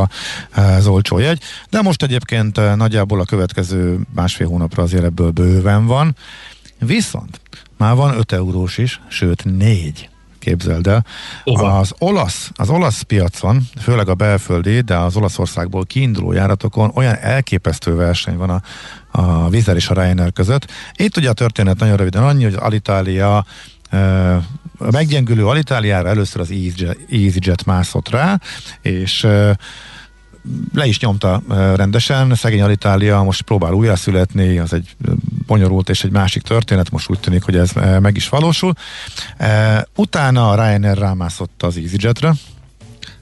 az 0.53 0.87
olcsó 0.87 1.17
jegy. 1.17 1.41
De 1.69 1.81
most 1.81 2.03
egyébként 2.03 2.75
nagyjából 2.75 3.19
a 3.19 3.25
következő 3.25 3.99
másfél 4.15 4.47
hónapra 4.47 4.83
azért 4.83 5.03
ebből 5.03 5.31
bőven 5.31 5.85
van. 5.85 6.15
Viszont 6.79 7.41
már 7.77 7.95
van 7.95 8.17
5 8.17 8.31
eurós 8.31 8.77
is, 8.77 9.01
sőt 9.07 9.43
4 9.57 10.09
képzeld 10.45 10.87
el. 10.87 11.05
Oha. 11.43 11.79
Az 11.79 11.93
olasz, 11.97 12.51
az 12.55 12.69
olasz 12.69 13.01
piacon, 13.01 13.67
főleg 13.81 14.09
a 14.09 14.15
belföldi, 14.15 14.81
de 14.81 14.97
az 14.97 15.15
Olaszországból 15.15 15.85
kiinduló 15.85 16.31
járatokon 16.31 16.91
olyan 16.93 17.15
elképesztő 17.15 17.95
verseny 17.95 18.37
van 18.37 18.49
a, 18.49 18.61
a 19.11 19.49
Vizer 19.49 19.75
és 19.75 19.89
a 19.89 19.93
Ryanair 19.93 20.33
között. 20.33 20.71
Itt 20.95 21.17
ugye 21.17 21.29
a 21.29 21.33
történet 21.33 21.79
nagyon 21.79 21.97
röviden 21.97 22.23
annyi, 22.23 22.43
hogy 22.43 22.55
Alitalia 22.57 23.45
a 24.77 24.91
meggyengülő 24.91 25.47
Alitáliára 25.47 26.09
először 26.09 26.41
az 26.41 26.51
EasyJet, 26.51 26.97
EasyJet 27.11 27.65
mászott 27.65 28.09
rá, 28.09 28.39
és 28.81 29.27
le 30.73 30.85
is 30.85 30.99
nyomta 30.99 31.41
rendesen, 31.75 32.35
szegény 32.35 32.61
Alitália 32.61 33.23
most 33.23 33.41
próbál 33.41 33.73
újra 33.73 33.95
születni, 33.95 34.57
az 34.57 34.73
egy 34.73 34.95
bonyolult 35.47 35.89
és 35.89 36.03
egy 36.03 36.11
másik 36.11 36.41
történet, 36.41 36.91
most 36.91 37.09
úgy 37.09 37.19
tűnik, 37.19 37.43
hogy 37.43 37.55
ez 37.55 37.71
meg 38.01 38.15
is 38.15 38.29
valósul. 38.29 38.73
Utána 39.95 40.49
a 40.49 40.55
Ryanair 40.55 40.97
rámászott 40.97 41.63
az 41.63 41.77
EasyJetre, 41.77 42.33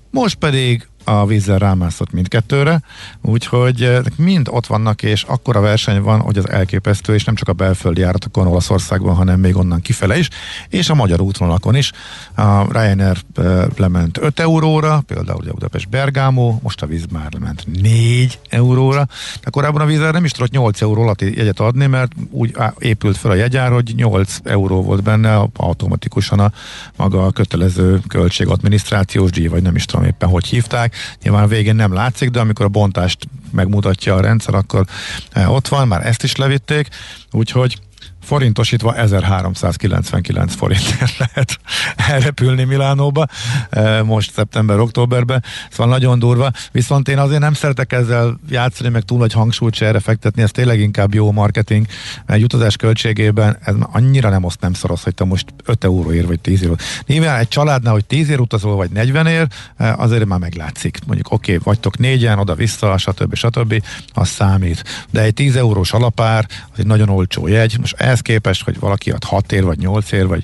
most 0.10 0.36
pedig 0.36 0.88
a 1.04 1.26
vízzel 1.26 1.58
rámászott 1.58 2.12
mindkettőre, 2.12 2.82
úgyhogy 3.22 3.84
eh, 3.84 4.02
mind 4.18 4.48
ott 4.50 4.66
vannak, 4.66 5.04
és 5.04 5.24
akkora 5.24 5.62
verseny 5.62 6.02
van, 6.02 6.20
hogy 6.20 6.38
az 6.38 6.50
elképesztő, 6.50 7.14
és 7.14 7.24
nem 7.24 7.36
csak 7.36 7.48
a 7.48 7.54
belföldi 7.54 8.02
járatokon 8.02 8.48
Olaszországban, 8.48 9.16
hanem 9.16 9.40
még 9.40 9.56
onnan 9.56 9.82
kifele 9.82 10.18
is, 10.18 10.30
és 10.70 10.90
a 10.90 10.96
magyar 10.96 11.22
útvonalakon 11.22 11.76
is. 11.76 11.92
A 12.36 12.72
Ryanair 12.72 13.18
eh, 13.36 13.66
lement 13.78 14.18
5 14.18 14.40
euróra, 14.40 15.04
például 15.08 15.40
ugye 15.40 15.52
Budapest 15.52 15.90
Bergamo, 15.90 16.60
most 16.62 16.82
a 16.82 16.86
víz 16.86 17.06
már 17.12 17.32
lement 17.32 17.66
4 17.82 18.40
euróra, 18.50 19.08
de 19.44 19.50
korábban 19.50 19.82
a 19.82 19.86
vízzel 19.86 20.12
nem 20.12 20.26
is 20.26 20.32
tudott 20.32 20.52
8 20.52 20.82
euró 20.82 21.02
alatti 21.02 21.38
jegyet 21.38 21.60
adni, 21.60 21.86
mert 21.86 22.12
úgy 22.32 22.56
épült 22.78 23.18
fel 23.18 23.32
a 23.32 23.36
jegyár, 23.36 23.72
hogy 23.72 23.94
8 23.96 24.38
euró 24.44 24.82
volt 24.82 25.04
benne 25.04 25.36
automatikusan 25.56 26.40
a 26.40 26.52
maga 26.96 27.26
a 27.26 27.32
kötelező 27.32 28.00
költségadminisztrációs 28.08 29.32
díj, 29.32 29.48
vagy 29.48 29.62
nem 29.62 29.76
is 29.76 29.86
tudom 29.86 30.06
éppen, 30.06 30.30
hogy 30.30 30.46
hívták, 30.46 30.93
Nyilván 31.24 31.44
a 31.44 31.48
végén 31.48 31.76
nem 31.76 31.94
látszik, 31.94 32.30
de 32.30 32.40
amikor 32.40 32.66
a 32.66 32.70
bontást 32.70 33.28
megmutatja 33.52 34.16
a 34.16 34.22
rendszer, 34.22 34.54
akkor 34.54 34.86
eh, 35.32 35.52
ott 35.52 35.68
van, 35.68 35.88
már 35.88 36.06
ezt 36.06 36.24
is 36.24 36.36
levitték, 36.36 36.88
úgyhogy 37.32 37.78
forintosítva 38.24 38.96
1399 38.96 40.56
forintért 40.56 41.18
lehet 41.24 41.60
elrepülni 41.96 42.64
Milánóba, 42.64 43.26
e, 43.70 44.04
most 44.04 44.34
szeptember-októberben, 44.34 45.44
szóval 45.72 45.94
nagyon 45.94 46.20
durva, 46.20 46.52
viszont 46.72 47.08
én 47.08 47.18
azért 47.18 47.40
nem 47.40 47.54
szeretek 47.54 47.92
ezzel 47.92 48.40
játszani, 48.50 48.90
meg 48.90 49.02
túl 49.02 49.18
nagy 49.18 49.34
hangsúlyt 49.34 49.76
se 49.76 49.86
erre 49.86 50.00
fektetni, 50.00 50.42
ez 50.42 50.52
tényleg 50.52 50.80
inkább 50.80 51.14
jó 51.14 51.32
marketing, 51.32 51.86
egy 52.26 52.44
utazás 52.44 52.76
költségében 52.76 53.58
ez 53.64 53.76
annyira 53.92 54.30
nem 54.30 54.44
oszt 54.44 54.62
nem 54.62 54.74
szoros, 54.74 55.04
hogy 55.04 55.16
te 55.16 55.24
most 55.24 55.46
5 55.66 55.84
euróért 55.84 56.28
vagy 56.28 56.40
10 56.40 56.64
euró. 56.64 56.76
Nyilván 57.06 57.40
egy 57.40 57.48
családnál, 57.48 57.94
hogy 57.94 58.06
10 58.06 58.30
ér 58.30 58.40
utazol, 58.40 58.76
vagy 58.76 58.90
40 58.90 59.28
ér, 59.28 59.48
e, 59.78 59.94
azért 59.94 60.26
már 60.26 60.40
meglátszik. 60.40 61.00
Mondjuk 61.06 61.32
oké, 61.32 61.52
okay, 61.52 61.64
vagytok 61.64 61.98
négyen, 61.98 62.40
oda-vissza, 62.40 62.98
stb. 62.98 63.36
stb. 63.36 63.84
az 64.14 64.28
számít. 64.28 64.84
De 65.12 65.22
egy 65.22 65.34
10 65.34 65.56
eurós 65.56 65.94
alapár, 65.94 66.48
az 66.72 66.80
egy 66.80 66.86
nagyon 66.86 67.10
olcsó 67.10 67.48
jegy. 67.48 67.78
Most 67.80 67.96
ehhez 68.14 68.22
képest, 68.22 68.64
hogy 68.64 68.80
valaki 68.80 69.12
ad 69.12 69.24
6 69.24 69.52
ér, 69.52 69.64
vagy 69.64 69.78
8 69.78 70.12
ér, 70.12 70.28
vagy 70.28 70.44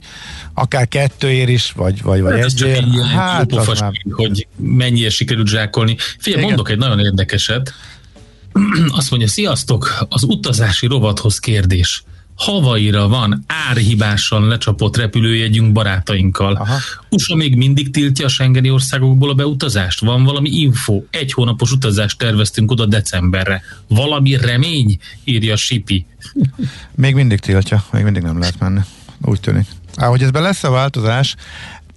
akár 0.54 0.88
kettő 0.88 1.32
ér 1.32 1.50
is, 1.50 1.72
vagy, 1.72 2.02
vagy, 2.02 2.22
vagy 2.22 2.40
hát 2.40 2.44
egy 2.44 2.62
ér. 2.62 2.84
Hát, 3.04 3.52
az 3.52 3.80
már... 3.80 3.92
hogy 4.12 4.48
mennyire 4.56 5.10
sikerült 5.10 5.48
zsákolni. 5.48 5.96
Figyelj, 6.20 6.44
mondok 6.44 6.70
egy 6.70 6.78
nagyon 6.78 7.00
érdekeset. 7.00 7.74
Azt 8.98 9.10
mondja, 9.10 9.28
sziasztok, 9.28 10.06
az 10.10 10.24
utazási 10.24 10.88
rovathoz 10.88 11.40
kérdés. 11.40 12.04
Havaira 12.40 13.08
van 13.08 13.44
árhibásan 13.70 14.48
lecsapott 14.48 14.98
repülőjegyünk 14.98 15.72
barátainkkal. 15.72 16.56
Aha. 16.56 16.78
USA 17.10 17.36
még 17.36 17.56
mindig 17.56 17.92
tiltja 17.92 18.26
a 18.26 18.30
Schengeni 18.30 18.70
országokból 18.70 19.30
a 19.30 19.34
beutazást? 19.34 20.00
Van 20.00 20.24
valami 20.24 20.50
info? 20.50 21.04
Egy 21.10 21.34
hónapos 21.34 21.72
utazást 21.72 22.18
terveztünk 22.18 22.72
oda 22.72 22.86
decemberre. 22.86 23.62
Valami 23.88 24.38
remény? 24.38 25.00
Írja 25.24 25.56
Sipi. 25.56 26.06
Még 26.96 27.16
mindig 27.16 27.40
tiltja, 27.40 27.84
még 27.92 28.04
mindig 28.04 28.22
nem 28.22 28.40
lehet 28.40 28.60
menni. 28.60 28.80
Úgy 29.22 29.40
tűnik. 29.40 29.68
Ahogy 29.96 30.22
ezben 30.22 30.42
lesz 30.42 30.64
a 30.64 30.70
változás, 30.70 31.36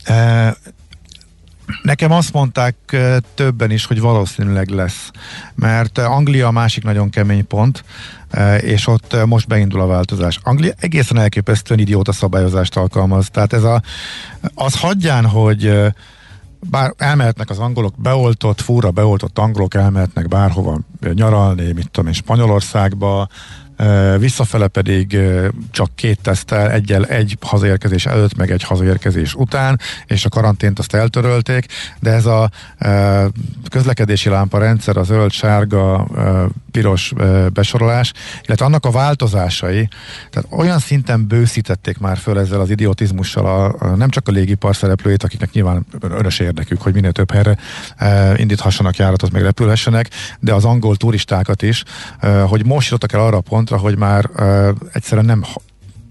e, 0.05 0.57
Nekem 1.83 2.13
azt 2.13 2.33
mondták 2.33 2.77
többen 3.35 3.71
is, 3.71 3.87
hogy 3.87 4.01
valószínűleg 4.01 4.69
lesz, 4.69 5.11
mert 5.55 5.99
Anglia 5.99 6.47
a 6.47 6.51
másik 6.51 6.85
nagyon 6.85 7.11
kemény 7.11 7.47
pont, 7.47 7.85
és 8.61 8.87
ott 8.87 9.17
most 9.27 9.47
beindul 9.47 9.81
a 9.81 9.87
változás. 9.87 10.39
Anglia 10.43 10.73
egészen 10.79 11.19
elképesztően 11.19 11.81
idióta 11.81 12.13
szabályozást 12.13 12.77
alkalmaz, 12.77 13.29
tehát 13.31 13.53
ez 13.53 13.63
a, 13.63 13.83
az 14.55 14.81
hagyján, 14.81 15.27
hogy 15.27 15.93
bár 16.71 16.95
elmehetnek 16.97 17.51
az 17.51 17.59
angolok, 17.59 17.95
beoltott, 17.97 18.61
fúra 18.61 18.91
beoltott 18.91 19.39
angolok 19.39 19.75
elmehetnek 19.75 20.29
bárhova 20.29 20.79
nyaralni, 21.15 21.73
mit 21.73 21.91
tudom 21.91 22.07
én, 22.07 22.13
Spanyolországba, 22.13 23.29
visszafele 24.19 24.69
pedig 24.69 25.19
csak 25.71 25.91
két 25.95 26.21
tesztel, 26.21 26.71
egyel 26.71 27.05
egy 27.05 27.37
hazaérkezés 27.41 28.07
előtt, 28.07 28.37
meg 28.37 28.51
egy 28.51 28.63
hazaérkezés 28.63 29.35
után, 29.35 29.81
és 30.07 30.25
a 30.25 30.29
karantént 30.29 30.79
azt 30.79 30.95
eltörölték, 30.95 31.67
de 32.01 32.11
ez 32.11 32.27
a 32.27 32.51
közlekedési 33.71 34.29
lámpa 34.29 34.59
rendszer, 34.59 34.97
a 34.97 35.03
zöld, 35.03 35.31
sárga, 35.31 36.07
piros 36.71 37.13
besorolás, 37.53 38.13
illetve 38.43 38.65
annak 38.65 38.87
a 38.87 38.91
változásai, 38.91 39.89
tehát 40.31 40.49
olyan 40.51 40.79
szinten 40.79 41.27
bőszítették 41.27 41.99
már 41.99 42.17
föl 42.17 42.39
ezzel 42.39 42.61
az 42.61 42.71
idiotizmussal 42.71 43.47
a, 43.47 43.87
nem 43.97 44.09
csak 44.09 44.29
a 44.29 44.31
légipar 44.31 44.77
szereplőit, 44.77 45.23
akiknek 45.23 45.53
nyilván 45.53 45.87
örös 46.01 46.39
érdekük, 46.39 46.83
hogy 46.83 46.95
minél 46.95 47.13
több 47.13 47.31
helyre 47.31 47.57
indíthassanak 48.37 48.97
járatot, 48.97 49.33
meg 49.33 49.43
repülhessenek, 49.43 50.09
de 50.41 50.55
az 50.55 50.65
angol 50.65 50.97
turistákat 50.97 51.63
is, 51.63 51.83
hogy 52.47 52.67
most 52.67 52.91
jutottak 52.91 53.13
el 53.13 53.27
arra 53.27 53.37
a 53.37 53.41
pontra, 53.41 53.72
hogy 53.77 53.99
már 53.99 54.31
egyszerűen 54.93 55.27
nem 55.27 55.45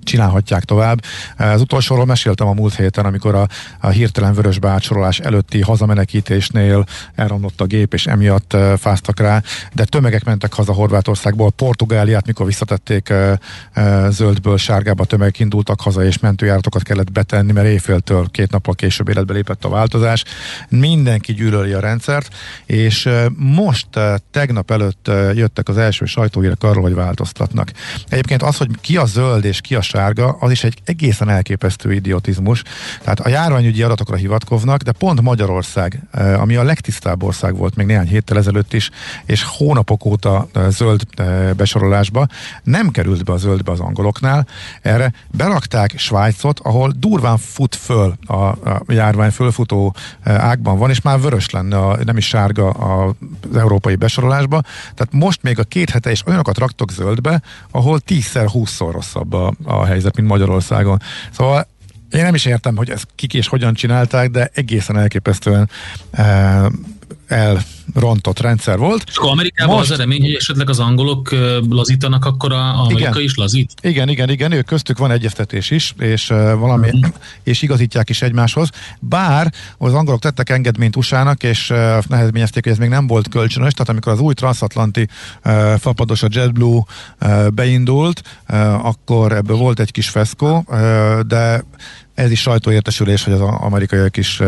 csinálhatják 0.04 0.64
tovább. 0.64 1.02
Az 1.38 1.62
utolsóról 1.62 2.06
meséltem 2.06 2.48
a 2.48 2.54
múlt 2.54 2.76
héten, 2.76 3.06
amikor 3.06 3.36
a, 3.36 3.48
a 3.80 3.88
hirtelen 3.90 4.34
vörös 4.34 4.60
beátsorolás 4.60 5.20
előtti 5.20 5.62
hazamenekítésnél 5.62 6.86
elromlott 7.16 7.62
a 7.62 7.66
gép, 7.66 7.94
és 7.94 8.06
emiatt 8.06 8.54
uh, 8.54 8.74
fáztak 8.78 9.20
rá, 9.20 9.42
de 9.74 9.86
tömegek 9.86 10.24
mentek 10.24 10.54
haza 10.54 10.74
Horvátországból, 10.74 11.52
Portugáliát, 11.52 12.26
mikor 12.26 12.46
visszatették 12.46 13.08
uh, 13.10 13.32
uh, 13.76 14.10
zöldből 14.10 14.58
sárgába, 14.58 15.06
tömegek 15.06 15.40
indultak 15.40 15.82
haza, 15.82 16.06
és 16.06 16.20
mentőjáratokat 16.20 16.84
kellett 16.84 17.12
betenni, 17.12 17.52
mert 17.52 17.68
éjféltől 17.68 18.28
két 18.32 18.52
nappal 18.52 18.74
később 18.74 19.10
életbe 19.10 19.34
lépett 19.34 19.66
a 19.66 19.70
változás. 19.70 20.24
Mindenki 20.70 21.34
gyűlöli 21.34 21.72
a 21.72 21.80
rendszert, 21.80 22.36
és 22.66 23.10
most 23.36 23.88
tegnap 24.32 24.72
előtt 24.72 25.12
jöttek 25.34 25.70
az 25.70 25.78
első 25.78 26.06
sajtóhírek 26.06 26.64
arról, 26.64 26.84
hogy 26.84 26.94
változtatnak. 26.94 27.72
Egyébként 28.10 28.44
az, 28.44 28.58
hogy 28.58 28.70
ki 28.82 28.98
a 28.98 29.06
zöld 29.06 29.46
és 29.46 29.62
ki 29.62 29.76
a 29.76 29.82
sárga, 29.92 30.38
az 30.40 30.52
is 30.52 30.64
egy 30.64 30.82
egészen 30.86 31.30
elképesztő 31.30 31.94
idiotizmus. 31.94 32.64
Tehát 33.02 33.20
a 33.20 33.30
járványügyi 33.30 33.84
adatokra 33.84 34.16
hivatkoznak, 34.16 34.82
de 34.82 34.92
pont 34.92 35.22
Magyarország, 35.22 36.00
eh, 36.12 36.42
ami 36.42 36.56
a 36.56 36.64
legtisztább 36.64 37.24
ország 37.24 37.56
volt 37.56 37.76
még 37.76 37.86
néhány 37.86 38.08
héttel 38.08 38.38
ezelőtt 38.38 38.74
is, 38.74 38.90
és 39.26 39.44
hónapok 39.44 40.06
óta 40.06 40.48
eh, 40.54 40.70
zöld 40.70 41.02
eh, 41.16 41.54
besorolásba, 41.54 42.28
nem 42.64 42.90
került 42.90 43.24
be 43.24 43.34
a 43.34 43.38
zöldbe 43.38 43.72
az 43.72 43.80
angoloknál. 43.80 44.48
Erre 44.82 45.14
berakták 45.32 45.94
Svájcot, 45.98 46.60
ahol 46.60 46.94
durván 46.98 47.38
fut 47.38 47.76
föl 47.76 48.14
a, 48.26 48.34
a 48.34 48.84
járvány 48.88 49.32
fölfutó 49.32 49.96
ágban 50.24 50.78
van, 50.78 50.90
és 50.90 51.02
már 51.02 51.20
vörös 51.20 51.50
lenne, 51.50 51.78
a, 51.78 51.98
nem 52.04 52.18
is 52.18 52.28
sárga 52.28 52.70
az 52.70 53.14
európai 53.56 53.96
besorolásba. 53.96 54.62
Tehát 54.96 55.14
most 55.14 55.44
még 55.44 55.60
a 55.60 55.64
két 55.64 55.90
hete 55.90 56.12
is 56.12 56.28
olyanokat 56.28 56.58
raktok 56.58 56.92
zöldbe, 56.92 57.42
ahol 57.72 58.00
tízszer, 58.00 58.48
húszszor 58.48 58.94
rosszabb 58.94 59.34
a, 59.34 59.54
a 59.64 59.81
a 59.82 59.86
helyzet, 59.86 60.16
mint 60.16 60.28
Magyarországon. 60.28 61.02
Szóval 61.32 61.68
én 62.12 62.24
nem 62.24 62.36
is 62.36 62.46
értem, 62.46 62.76
hogy 62.76 62.90
ezt 62.90 63.08
kik 63.16 63.34
és 63.34 63.48
hogyan 63.48 63.74
csinálták, 63.74 64.30
de 64.30 64.50
egészen 64.54 64.98
elképesztően 64.98 65.70
e, 66.12 67.56
elrontott 67.96 68.40
rendszer 68.40 68.78
volt. 68.78 69.04
És 69.08 69.18
Amerikában 69.18 69.76
Most... 69.76 69.90
az 69.92 69.98
a 69.98 70.02
remény, 70.02 70.22
hogy 70.22 70.34
esetleg 70.34 70.70
az 70.70 70.80
angolok 70.80 71.30
lazítanak, 71.70 72.26
akkor 72.26 72.52
a 72.52 72.80
Amerika 72.80 73.10
igen. 73.10 73.22
is 73.22 73.36
lazít? 73.36 73.74
Igen, 73.82 74.10
igen, 74.10 74.30
igen, 74.30 74.52
ők 74.52 74.66
köztük 74.66 74.98
van 74.98 75.12
egyeztetés 75.12 75.72
is, 75.72 75.94
és 76.00 76.28
valami, 76.58 76.90
mm. 76.96 77.10
és 77.44 77.62
igazítják 77.62 78.10
is 78.10 78.22
egymáshoz. 78.22 78.70
Bár 79.00 79.54
az 79.78 79.94
angolok 79.94 80.20
tettek 80.20 80.50
engedményt 80.50 80.96
USA-nak, 80.96 81.44
és 81.44 81.68
nehezményezték, 82.08 82.64
hogy 82.64 82.72
ez 82.72 82.78
még 82.78 82.90
nem 82.90 83.08
volt 83.08 83.30
kölcsönös, 83.30 83.74
tehát 83.74 83.90
amikor 83.90 84.12
az 84.12 84.20
új 84.20 84.34
transatlanti 84.34 85.08
uh, 85.46 85.74
fapados, 85.80 86.24
a 86.24 86.28
JetBlue 86.30 86.84
uh, 87.22 87.48
beindult, 87.48 88.22
uh, 88.50 88.86
akkor 88.86 89.32
ebből 89.32 89.58
volt 89.58 89.80
egy 89.80 89.92
kis 89.92 90.10
feszkó, 90.10 90.66
de 91.28 91.64
ez 92.14 92.32
is 92.32 92.42
sajtóértesülés, 92.42 93.24
hogy 93.24 93.34
az 93.34 93.42
amerikaiak 93.42 94.18
is 94.18 94.42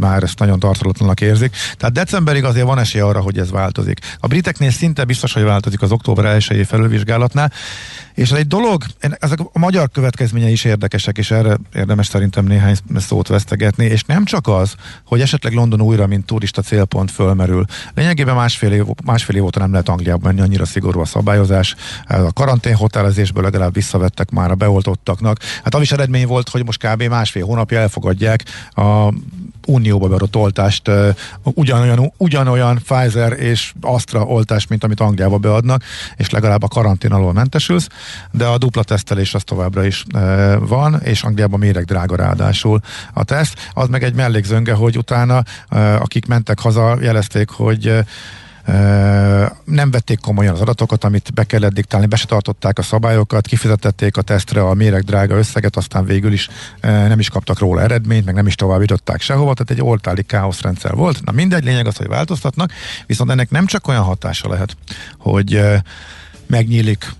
már 0.00 0.22
ezt 0.22 0.38
nagyon 0.38 0.58
tartalatlanak 0.58 1.20
érzik. 1.20 1.56
Tehát 1.76 1.94
decemberig 1.94 2.44
azért 2.44 2.66
van 2.66 2.73
esély 2.78 3.00
arra, 3.00 3.20
hogy 3.20 3.38
ez 3.38 3.50
változik. 3.50 3.98
A 4.18 4.26
briteknél 4.26 4.70
szinte 4.70 5.04
biztos, 5.04 5.32
hogy 5.32 5.42
változik 5.42 5.82
az 5.82 5.90
október 5.90 6.24
1 6.24 6.66
felülvizsgálatnál, 6.66 7.52
és 8.14 8.30
ez 8.30 8.38
egy 8.38 8.46
dolog, 8.46 8.84
ezek 9.18 9.38
a 9.52 9.58
magyar 9.58 9.90
következményei 9.90 10.52
is 10.52 10.64
érdekesek, 10.64 11.18
és 11.18 11.30
erre 11.30 11.58
érdemes 11.74 12.06
szerintem 12.06 12.44
néhány 12.44 12.76
szót 12.96 13.28
vesztegetni, 13.28 13.84
és 13.84 14.02
nem 14.02 14.24
csak 14.24 14.48
az, 14.48 14.74
hogy 15.06 15.20
esetleg 15.20 15.52
London 15.52 15.80
újra, 15.80 16.06
mint 16.06 16.26
turista 16.26 16.62
célpont 16.62 17.10
fölmerül. 17.10 17.64
Lényegében 17.94 18.34
másfél 18.34 18.72
év, 18.72 18.84
másfél 19.04 19.36
év 19.36 19.44
óta 19.44 19.58
nem 19.58 19.70
lehet 19.70 19.88
Angliába 19.88 20.26
menni, 20.26 20.40
annyira 20.40 20.64
szigorú 20.64 21.00
a 21.00 21.04
szabályozás. 21.04 21.74
A 22.06 22.32
karanténhotelezésből 22.32 23.42
legalább 23.42 23.74
visszavettek 23.74 24.30
már 24.30 24.50
a 24.50 24.54
beoltottaknak. 24.54 25.38
Hát 25.64 25.74
az 25.74 25.82
is 25.82 25.92
eredmény 25.92 26.26
volt, 26.26 26.48
hogy 26.48 26.64
most 26.64 26.86
kb. 26.86 27.02
másfél 27.02 27.44
hónapja 27.44 27.78
elfogadják 27.78 28.44
a 28.70 29.12
unióba 29.66 30.08
beadott 30.08 30.36
oltást, 30.36 30.90
ugyanolyan, 31.42 32.12
ugyanolyan 32.16 32.78
Pfizer 32.84 33.32
és 33.32 33.72
Astra 33.80 34.24
oltást, 34.24 34.68
mint 34.68 34.84
amit 34.84 35.00
Angliába 35.00 35.38
beadnak, 35.38 35.82
és 36.16 36.30
legalább 36.30 36.62
a 36.62 36.68
karantén 36.68 37.12
alól 37.12 37.32
mentesülsz, 37.32 37.88
de 38.30 38.46
a 38.46 38.58
dupla 38.58 38.82
tesztelés 38.82 39.34
az 39.34 39.42
továbbra 39.44 39.84
is 39.84 40.04
van, 40.58 41.00
és 41.02 41.22
Angliában 41.22 41.58
méreg 41.58 41.84
drága 41.84 42.16
ráadásul 42.16 42.80
a 43.12 43.24
teszt. 43.24 43.70
Az 43.72 43.88
meg 43.88 44.02
egy 44.02 44.14
mellékzönge, 44.14 44.72
hogy 44.72 44.98
utána 44.98 45.42
akik 45.98 46.26
mentek 46.26 46.58
haza, 46.60 46.96
jelezték, 47.00 47.50
hogy 47.50 48.04
nem 49.64 49.90
vették 49.90 50.20
komolyan 50.20 50.54
az 50.54 50.60
adatokat, 50.60 51.04
amit 51.04 51.32
be 51.34 51.44
kellett 51.44 51.72
diktálni, 51.72 52.06
be 52.06 52.16
se 52.16 52.26
tartották 52.26 52.78
a 52.78 52.82
szabályokat, 52.82 53.46
kifizetették 53.46 54.16
a 54.16 54.22
tesztre 54.22 54.62
a 54.62 54.74
méreg 54.74 55.02
drága 55.02 55.36
összeget, 55.36 55.76
aztán 55.76 56.04
végül 56.04 56.32
is 56.32 56.48
nem 56.80 57.18
is 57.18 57.28
kaptak 57.28 57.58
róla 57.58 57.80
eredményt, 57.80 58.24
meg 58.24 58.34
nem 58.34 58.46
is 58.46 58.54
továbbították 58.54 59.20
sehova, 59.20 59.54
tehát 59.54 59.70
egy 59.70 59.88
oltáli 59.88 60.22
káoszrendszer 60.22 60.94
volt. 60.94 61.24
Na 61.24 61.32
mindegy, 61.32 61.64
lényeg 61.64 61.86
az, 61.86 61.96
hogy 61.96 62.08
változtatnak, 62.08 62.72
viszont 63.06 63.30
ennek 63.30 63.50
nem 63.50 63.66
csak 63.66 63.88
olyan 63.88 64.02
hatása 64.02 64.48
lehet, 64.48 64.76
hogy 65.18 65.60
megnyílik 66.46 67.12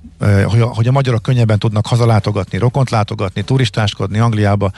hogy 0.47 0.61
a, 0.61 0.67
hogy 0.67 0.89
a 0.89 0.93
magyarok 0.93 1.23
könnyebben 1.23 1.59
tudnak 1.59 1.87
hazalátogatni, 1.87 2.59
rokont 2.59 2.91
látogatni, 2.91 3.43
turistáskodni 3.43 4.19
Angliába, 4.19 4.71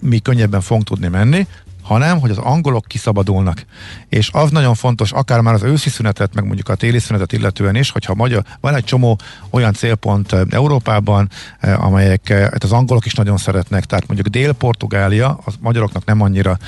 mi 0.00 0.18
könnyebben 0.18 0.60
fogunk 0.60 0.86
tudni 0.86 1.08
menni, 1.08 1.46
hanem 1.90 2.20
hogy 2.20 2.30
az 2.30 2.38
angolok 2.38 2.84
kiszabadulnak. 2.86 3.64
És 4.08 4.30
az 4.32 4.50
nagyon 4.50 4.74
fontos, 4.74 5.12
akár 5.12 5.40
már 5.40 5.54
az 5.54 5.62
őszi 5.62 5.88
szünetet, 5.88 6.34
meg 6.34 6.44
mondjuk 6.44 6.68
a 6.68 6.74
téli 6.74 6.98
szünetet 6.98 7.32
illetően 7.32 7.74
is, 7.74 7.90
hogyha 7.90 8.14
magyar, 8.14 8.44
van 8.60 8.74
egy 8.74 8.84
csomó 8.84 9.18
olyan 9.50 9.72
célpont 9.72 10.32
eh, 10.32 10.40
Európában, 10.50 11.28
eh, 11.60 11.84
amelyek 11.84 12.28
hát 12.28 12.64
az 12.64 12.72
angolok 12.72 13.06
is 13.06 13.14
nagyon 13.14 13.36
szeretnek, 13.36 13.84
tehát 13.84 14.06
mondjuk 14.06 14.28
Dél-Portugália, 14.28 15.38
az 15.44 15.54
magyaroknak 15.60 16.04
nem 16.04 16.20
annyira 16.20 16.58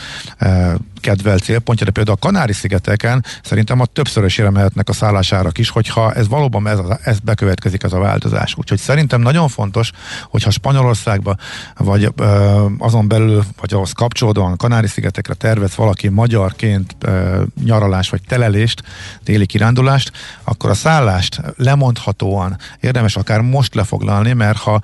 kedvelt 1.02 1.42
célpontja, 1.42 1.86
de 1.86 1.92
például 1.92 2.16
a 2.20 2.26
Kanári-szigeteken 2.26 3.24
szerintem 3.42 3.80
a 3.80 3.86
többszörösére 3.86 4.50
mehetnek 4.50 4.88
a 4.88 4.92
szállásárak 4.92 5.58
is, 5.58 5.68
hogyha 5.68 6.12
ez 6.12 6.28
valóban 6.28 6.68
ez, 6.68 6.78
ez 7.02 7.18
bekövetkezik 7.18 7.82
ez 7.82 7.92
a 7.92 7.98
változás. 7.98 8.54
Úgyhogy 8.56 8.78
szerintem 8.78 9.20
nagyon 9.20 9.48
fontos, 9.48 9.90
hogyha 10.30 10.50
Spanyolországba, 10.50 11.36
vagy 11.76 12.08
ö, 12.16 12.66
azon 12.78 13.08
belül, 13.08 13.44
vagy 13.60 13.74
ahhoz 13.74 13.92
kapcsolódóan 13.92 14.56
Kanári-szigetekre 14.56 15.34
tervez 15.34 15.76
valaki 15.76 16.08
magyarként 16.08 16.96
ö, 17.00 17.42
nyaralás 17.64 18.10
vagy 18.10 18.20
telelést, 18.28 18.82
téli 19.24 19.46
kirándulást, 19.46 20.12
akkor 20.44 20.70
a 20.70 20.74
szállást 20.74 21.40
lemondhatóan 21.56 22.56
érdemes 22.80 23.16
akár 23.16 23.40
most 23.40 23.74
lefoglalni, 23.74 24.32
mert 24.32 24.58
ha 24.58 24.82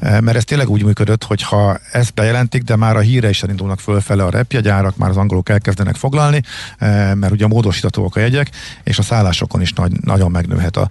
mert 0.00 0.34
ez 0.36 0.44
tényleg 0.44 0.68
úgy 0.68 0.84
működött, 0.84 1.24
hogy 1.24 1.42
ha 1.42 1.78
ezt 1.92 2.14
bejelentik, 2.14 2.62
de 2.62 2.76
már 2.76 2.96
a 2.96 3.00
híre 3.00 3.28
is 3.28 3.42
elindulnak 3.42 3.80
fölfele 3.80 4.24
a 4.24 4.30
repjegyárak, 4.30 4.96
már 4.96 5.10
az 5.10 5.16
angolok 5.16 5.48
elkezdenek 5.48 5.94
foglalni, 5.94 6.42
mert 7.14 7.30
ugye 7.30 7.46
módosíthatóak 7.46 8.16
a 8.16 8.20
jegyek, 8.20 8.50
és 8.84 8.98
a 8.98 9.02
szállásokon 9.02 9.60
is 9.60 9.72
nagy, 9.72 9.92
nagyon 10.00 10.30
megnőhet 10.30 10.76
a, 10.76 10.88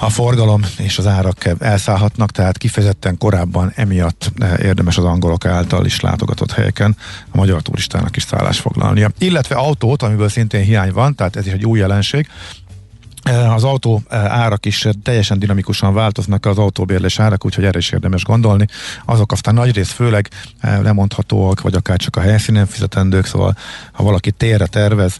a 0.00 0.10
forgalom 0.10 0.62
és 0.78 0.98
az 0.98 1.06
árak 1.06 1.36
elszállhatnak, 1.58 2.30
tehát 2.30 2.58
kifejezetten 2.58 3.18
korábban 3.18 3.72
emiatt 3.74 4.32
érdemes 4.62 4.96
az 4.96 5.04
angolok 5.04 5.44
által 5.44 5.84
is 5.84 6.00
látogatott 6.00 6.52
helyeken 6.52 6.96
a 7.30 7.36
magyar 7.36 7.62
turistának 7.62 8.16
is 8.16 8.22
szállás 8.22 8.60
foglalnia. 8.60 9.10
Illetve 9.18 9.54
autót, 9.54 10.02
amiből 10.02 10.28
szintén 10.28 10.62
hiány 10.62 10.92
van, 10.92 11.14
tehát 11.14 11.36
ez 11.36 11.46
is 11.46 11.52
egy 11.52 11.64
új 11.64 11.78
jelenség, 11.78 12.28
az 13.54 13.64
autó 13.64 14.02
eh, 14.08 14.24
árak 14.24 14.66
is 14.66 14.86
teljesen 15.02 15.38
dinamikusan 15.38 15.94
változnak 15.94 16.46
az 16.46 16.58
autóbérlés 16.58 17.18
árak, 17.20 17.44
úgyhogy 17.44 17.64
erre 17.64 17.78
is 17.78 17.90
érdemes 17.90 18.24
gondolni. 18.24 18.66
Azok 19.04 19.32
aztán 19.32 19.54
nagy 19.54 19.74
rész 19.74 19.90
főleg 19.90 20.28
eh, 20.60 20.80
lemondhatóak, 20.82 21.60
vagy 21.60 21.74
akár 21.74 21.96
csak 21.96 22.16
a 22.16 22.20
helyszínen 22.20 22.66
fizetendők, 22.66 23.26
szóval 23.26 23.56
ha 23.92 24.02
valaki 24.02 24.30
térre 24.30 24.66
tervez, 24.66 25.18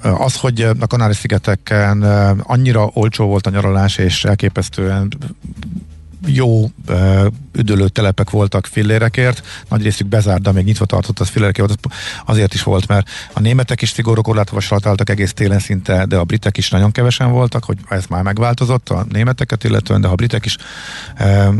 az, 0.00 0.36
hogy 0.36 0.60
a 0.60 0.86
Kanári-szigeteken 0.86 2.02
annyira 2.42 2.90
olcsó 2.92 3.26
volt 3.26 3.46
a 3.46 3.50
nyaralás, 3.50 3.96
és 3.96 4.24
elképesztően 4.24 5.12
jó 6.26 6.70
üdülő 7.52 7.88
telepek 7.88 8.30
voltak 8.30 8.66
fillérekért, 8.66 9.46
nagy 9.68 9.82
részük 9.82 10.06
bezárt, 10.06 10.42
de 10.42 10.52
még 10.52 10.64
nyitva 10.64 10.84
tartott 10.84 11.18
az 11.20 11.28
fillérekért, 11.28 11.86
azért 12.26 12.54
is 12.54 12.62
volt, 12.62 12.86
mert 12.86 13.08
a 13.32 13.40
németek 13.40 13.82
is 13.82 13.90
szigorú 13.90 14.22
korlátozással 14.22 14.78
álltak 14.82 15.10
egész 15.10 15.32
télen 15.32 15.58
szinte, 15.58 16.06
de 16.06 16.16
a 16.16 16.24
britek 16.24 16.56
is 16.56 16.70
nagyon 16.70 16.92
kevesen 16.92 17.30
voltak, 17.30 17.64
hogy 17.64 17.78
ez 17.88 18.06
már 18.06 18.22
megváltozott 18.22 18.88
a 18.88 19.06
németeket 19.08 19.64
illetően, 19.64 20.00
de 20.00 20.08
a 20.08 20.14
britek 20.14 20.44
is 20.44 20.56
uh, 21.20 21.54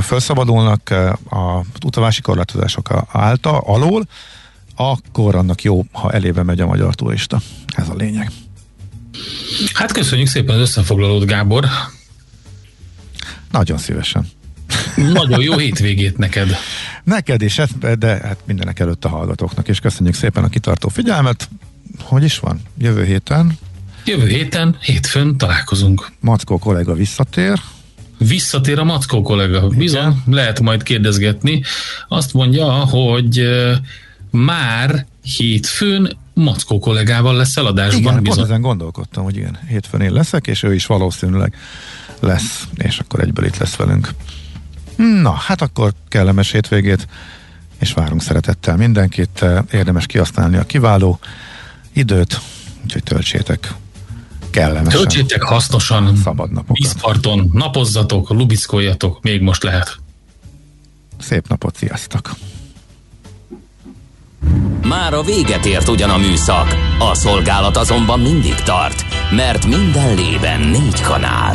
felszabadulnak 0.00 0.90
a 1.30 1.64
utavási 1.84 2.20
korlátozások 2.20 2.88
által, 3.08 3.62
alól, 3.66 4.06
akkor 4.76 5.34
annak 5.34 5.62
jó, 5.62 5.84
ha 5.92 6.12
elébe 6.12 6.42
megy 6.42 6.60
a 6.60 6.66
magyar 6.66 6.94
turista. 6.94 7.40
Ez 7.66 7.88
a 7.88 7.94
lényeg. 7.94 8.30
Hát 9.72 9.92
köszönjük 9.92 10.28
szépen 10.28 10.54
az 10.54 10.60
összefoglalót, 10.60 11.26
Gábor. 11.26 11.66
Nagyon 13.50 13.78
szívesen. 13.78 14.26
Nagyon 14.96 15.42
jó 15.42 15.56
hétvégét 15.56 16.18
neked. 16.18 16.56
Neked 17.04 17.42
is, 17.42 17.60
de 17.98 18.06
hát 18.06 18.38
mindenek 18.44 18.78
előtt 18.78 19.04
a 19.04 19.08
hallgatóknak, 19.08 19.68
és 19.68 19.80
köszönjük 19.80 20.14
szépen 20.14 20.44
a 20.44 20.48
kitartó 20.48 20.88
figyelmet. 20.88 21.48
Hogy 22.02 22.24
is 22.24 22.38
van? 22.38 22.60
Jövő 22.78 23.04
héten? 23.04 23.58
Jövő 24.04 24.26
héten, 24.26 24.76
hétfőn 24.80 25.36
találkozunk. 25.36 26.10
Mackó 26.20 26.58
kollega 26.58 26.94
visszatér. 26.94 27.60
Visszatér 28.18 28.78
a 28.78 28.84
Mackó 28.84 29.22
kollega. 29.22 29.68
Bizony, 29.68 30.00
Igen. 30.00 30.22
lehet 30.26 30.60
majd 30.60 30.82
kérdezgetni. 30.82 31.62
Azt 32.08 32.32
mondja, 32.32 32.66
hogy 32.70 33.42
már 34.30 35.06
hétfőn 35.22 36.16
Mackó 36.34 36.78
kollégával 36.78 37.36
lesz 37.36 37.56
eladásban. 37.56 38.00
Igen, 38.00 38.22
bizony. 38.22 38.44
ezen 38.44 38.60
gondolkodtam, 38.60 39.24
hogy 39.24 39.36
igen, 39.36 39.58
hétfőn 39.68 40.00
én 40.00 40.12
leszek, 40.12 40.46
és 40.46 40.62
ő 40.62 40.74
is 40.74 40.86
valószínűleg 40.86 41.54
lesz, 42.20 42.64
és 42.74 42.98
akkor 42.98 43.20
egyből 43.20 43.44
itt 43.44 43.56
lesz 43.56 43.76
velünk. 43.76 44.08
Na, 44.96 45.32
hát 45.32 45.62
akkor 45.62 45.92
kellemes 46.08 46.50
hétvégét, 46.50 47.06
és 47.78 47.92
várunk 47.92 48.22
szeretettel 48.22 48.76
mindenkit. 48.76 49.44
Érdemes 49.72 50.06
kihasználni 50.06 50.56
a 50.56 50.64
kiváló 50.64 51.18
időt, 51.92 52.40
úgyhogy 52.84 53.02
töltsétek 53.02 53.74
kellemesen. 54.50 55.00
Töltsétek 55.00 55.42
hasznosan, 55.42 56.16
szabad 56.16 56.52
napokat. 56.52 56.76
Vízparton, 56.76 57.50
napozzatok, 57.52 58.30
lubiszkoljatok, 58.30 59.22
még 59.22 59.40
most 59.40 59.62
lehet. 59.62 59.96
Szép 61.18 61.48
napot, 61.48 61.76
sziasztok! 61.76 62.30
Már 64.82 65.14
a 65.14 65.22
véget 65.22 65.64
ért 65.64 65.88
ugyan 65.88 66.10
a 66.10 66.16
műszak, 66.16 66.74
a 66.98 67.14
szolgálat 67.14 67.76
azonban 67.76 68.20
mindig 68.20 68.54
tart, 68.54 69.04
mert 69.30 69.66
minden 69.66 70.14
lében 70.14 70.60
négy 70.60 71.00
kanál. 71.00 71.54